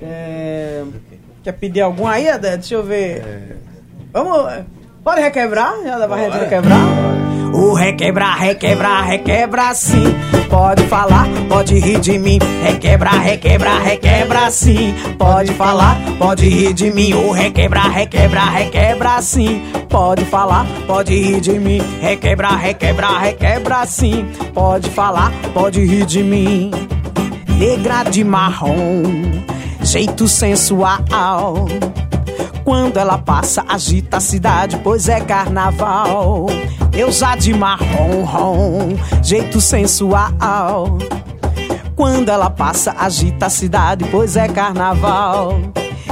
É, 0.00 0.84
Quer 1.42 1.52
pedir 1.52 1.80
algum 1.80 2.06
aí, 2.06 2.28
Adé? 2.28 2.56
Deixa 2.56 2.74
eu 2.74 2.84
ver. 2.84 3.58
Vamos. 4.12 4.64
Pode 5.02 5.20
requebrar? 5.20 5.74
Já 5.82 5.98
dá 5.98 6.06
pra 6.06 6.18
gente 6.18 6.38
requebrar? 6.38 6.80
O 7.54 7.72
requebrar, 7.72 8.38
requebrar, 8.38 9.04
requebra 9.06 9.74
sim. 9.74 10.04
Pode 10.48 10.82
falar, 10.84 11.26
pode 11.48 11.78
rir 11.78 12.00
de 12.00 12.18
mim. 12.18 12.38
Requebra, 12.62 13.10
requebra, 13.10 13.78
requebra 13.78 14.50
sim. 14.50 14.94
Pode 15.18 15.52
falar, 15.52 15.96
pode 16.18 16.48
rir 16.48 16.72
de 16.72 16.90
mim. 16.90 17.12
O 17.12 17.32
requebrar, 17.32 17.90
requebra, 17.90 18.44
requebra 18.44 19.20
sim. 19.20 19.62
Pode 19.90 20.24
falar, 20.24 20.66
pode 20.86 21.14
rir 21.14 21.40
de 21.40 21.58
mim. 21.58 21.82
Requebra, 22.00 22.56
requebra, 22.56 23.18
requebra 23.18 23.86
sim. 23.86 24.26
Pode 24.54 24.88
falar, 24.90 25.30
pode 25.52 25.84
rir 25.84 26.06
de 26.06 26.22
mim. 26.22 26.70
Negra 27.58 28.04
de 28.04 28.24
marrom, 28.24 29.42
jeito 29.82 30.26
sensual. 30.26 31.66
Quando 32.68 32.98
ela 32.98 33.16
passa, 33.16 33.64
agita 33.66 34.18
a 34.18 34.20
cidade, 34.20 34.78
pois 34.84 35.08
é 35.08 35.22
carnaval. 35.22 36.48
Eu 36.92 37.10
já 37.10 37.34
de 37.34 37.54
marrom, 37.54 38.22
rom, 38.24 38.88
jeito 39.22 39.58
sensual. 39.58 40.98
Quando 41.96 42.28
ela 42.28 42.50
passa, 42.50 42.94
agita 42.98 43.46
a 43.46 43.48
cidade, 43.48 44.04
pois 44.10 44.36
é 44.36 44.46
carnaval. 44.48 45.58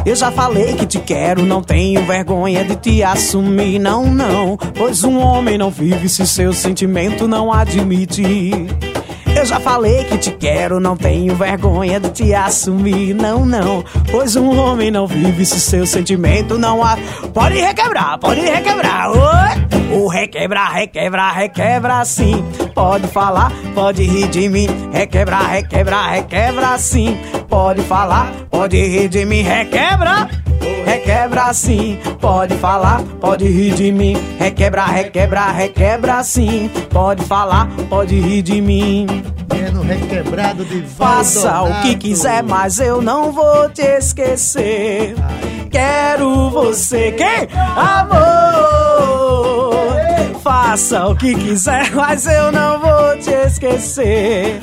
Eu 0.06 0.16
já 0.16 0.32
falei 0.32 0.72
que 0.76 0.86
te 0.86 0.98
quero, 0.98 1.44
não 1.44 1.62
tenho 1.62 2.02
vergonha 2.06 2.64
de 2.64 2.74
te 2.74 3.02
assumir, 3.02 3.78
não, 3.78 4.06
não. 4.06 4.56
Pois 4.56 5.04
um 5.04 5.18
homem 5.18 5.58
não 5.58 5.70
vive 5.70 6.08
se 6.08 6.26
seu 6.26 6.54
sentimento 6.54 7.28
não 7.28 7.52
admite. 7.52 8.66
Eu 9.36 9.44
já 9.44 9.60
falei 9.60 10.02
que 10.04 10.16
te 10.16 10.30
quero, 10.30 10.80
não 10.80 10.96
tenho 10.96 11.36
vergonha 11.36 12.00
de 12.00 12.08
te 12.08 12.34
assumir, 12.34 13.12
não, 13.12 13.44
não. 13.44 13.84
Pois 14.10 14.34
um 14.34 14.58
homem 14.58 14.90
não 14.90 15.06
vive 15.06 15.44
se 15.44 15.60
seu 15.60 15.86
sentimento 15.86 16.56
não 16.58 16.82
há. 16.82 16.96
Pode 17.34 17.60
requebrar, 17.60 18.18
pode 18.18 18.40
requebrar, 18.40 19.10
oi! 19.10 19.66
O 19.94 20.08
requebrar, 20.08 20.72
requebrar, 20.72 21.34
requebra 21.36 22.02
sim. 22.06 22.42
Pode 22.74 23.06
falar, 23.08 23.52
pode 23.74 24.04
rir 24.04 24.26
de 24.28 24.48
mim. 24.48 24.68
Requebrar, 24.90 25.50
requebrar, 25.50 26.12
requebra 26.12 26.78
sim. 26.78 27.18
Pode 27.46 27.82
falar, 27.82 28.32
pode 28.50 28.76
rir 28.76 29.08
de 29.08 29.26
mim. 29.26 29.42
Requebra, 29.42 30.28
requebra 30.84 31.52
sim. 31.52 31.98
Pode 32.20 32.54
falar, 32.56 33.02
pode 33.20 33.46
rir 33.46 33.74
de 33.74 33.92
mim. 33.92 34.16
Requebra, 34.38 34.84
requebra, 34.84 35.50
requebra 35.52 36.22
sim. 36.22 36.70
Pode 36.90 37.24
falar, 37.24 37.68
pode 37.88 38.18
rir 38.18 38.42
de 38.42 38.60
mim. 38.60 39.06
É 39.50 39.70
no 39.70 39.82
requebrado 39.82 40.64
de 40.64 40.82
Faça 40.82 41.62
o 41.62 41.82
que 41.82 41.96
quiser, 41.96 42.42
mas 42.42 42.78
eu 42.78 43.00
não 43.00 43.32
vou 43.32 43.68
te 43.70 43.82
esquecer. 43.82 45.14
Quero 45.70 46.50
você, 46.50 47.12
quem? 47.12 47.48
Amor. 47.76 49.36
Faça 50.42 51.06
o 51.06 51.16
que 51.16 51.34
quiser, 51.34 51.90
mas 51.92 52.26
eu 52.26 52.52
não 52.52 52.80
vou 52.80 53.16
te 53.18 53.30
esquecer. 53.30 54.60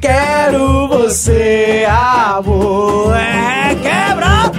Quero 0.00 0.88
você, 0.88 1.86
amor. 1.88 3.14
É 3.16 3.74
quebra, 3.74 4.52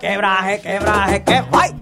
o 0.00 0.42
requebra, 0.42 1.04
requebra. 1.04 1.50
Vai! 1.50 1.74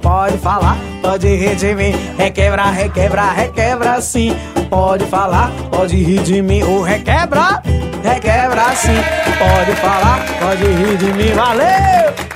Pode 0.00 0.38
falar, 0.38 0.78
pode 1.02 1.26
rir 1.26 1.56
de 1.56 1.74
mim. 1.74 1.92
Requebra, 2.16 2.70
requebra, 2.70 3.32
requebra 3.32 4.00
sim. 4.00 4.32
Pode 4.70 5.04
falar, 5.06 5.50
pode 5.70 5.96
rir 5.96 6.22
de 6.22 6.40
mim. 6.40 6.62
O 6.62 6.82
requebra, 6.82 7.60
requebra 8.02 8.76
sim. 8.76 8.94
Pode 9.38 9.76
falar, 9.80 10.24
pode 10.38 10.64
rir 10.64 10.96
de 10.98 11.12
mim. 11.12 11.32
Valeu! 11.34 12.28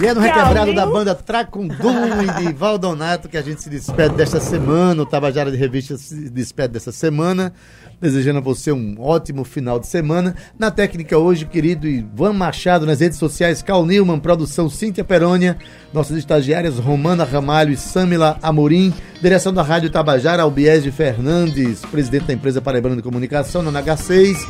E 0.00 0.06
é 0.06 0.14
no 0.14 0.20
requebrado 0.20 0.72
da 0.74 0.86
banda 0.86 1.14
Tracundum 1.14 2.22
e 2.22 2.42
de 2.42 2.52
Valdonato 2.54 3.28
que 3.28 3.36
a 3.36 3.42
gente 3.42 3.62
se 3.62 3.68
despede 3.68 4.14
desta 4.14 4.40
semana. 4.40 5.02
O 5.02 5.06
Tabajara 5.06 5.50
de 5.50 5.56
Revista 5.58 5.96
se 5.98 6.30
despede 6.30 6.72
dessa 6.72 6.92
semana. 6.92 7.52
Desejando 8.00 8.38
a 8.38 8.42
você 8.42 8.70
um 8.70 8.94
ótimo 8.98 9.42
final 9.42 9.80
de 9.80 9.88
semana. 9.88 10.36
Na 10.56 10.70
técnica 10.70 11.18
hoje, 11.18 11.44
querido 11.44 11.88
Ivan 11.88 12.32
Machado, 12.32 12.86
nas 12.86 13.00
redes 13.00 13.18
sociais, 13.18 13.60
Cal 13.60 13.84
Newman, 13.84 14.20
produção 14.20 14.70
Cíntia 14.70 15.02
Perônia, 15.02 15.58
nossas 15.92 16.16
estagiárias 16.16 16.78
Romana 16.78 17.24
Ramalho 17.24 17.72
e 17.72 17.76
Samila 17.76 18.38
Amorim, 18.40 18.94
direção 19.20 19.52
da 19.52 19.62
Rádio 19.62 19.90
Tabajara, 19.90 20.44
Albiege 20.44 20.92
Fernandes, 20.92 21.80
presidente 21.80 22.26
da 22.26 22.34
empresa 22.34 22.60
Paraibana 22.60 22.94
de 22.94 23.02
Comunicação, 23.02 23.62
na 23.62 23.82
NH6. 23.82 24.48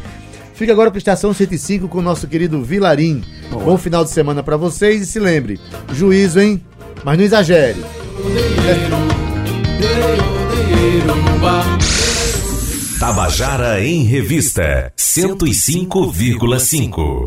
Fica 0.53 0.73
agora 0.73 0.91
com 0.91 0.97
a 0.97 0.99
Estação 0.99 1.33
105 1.33 1.89
com 1.89 1.99
o 1.99 2.03
nosso 2.03 2.27
querido 2.29 2.63
Vilarim. 2.63 3.25
Bom 3.51 3.79
final 3.79 4.05
de 4.05 4.11
semana 4.11 4.43
pra 4.43 4.59
vocês 4.59 5.01
e 5.01 5.07
se 5.07 5.19
lembre, 5.19 5.59
juízo, 5.95 6.39
hein? 6.39 6.63
Mas 7.03 7.17
não 7.17 7.25
exagere. 7.25 7.83
Tabajara 12.99 13.81
em 13.81 14.03
Revista 14.03 14.93
105,5. 14.99 17.27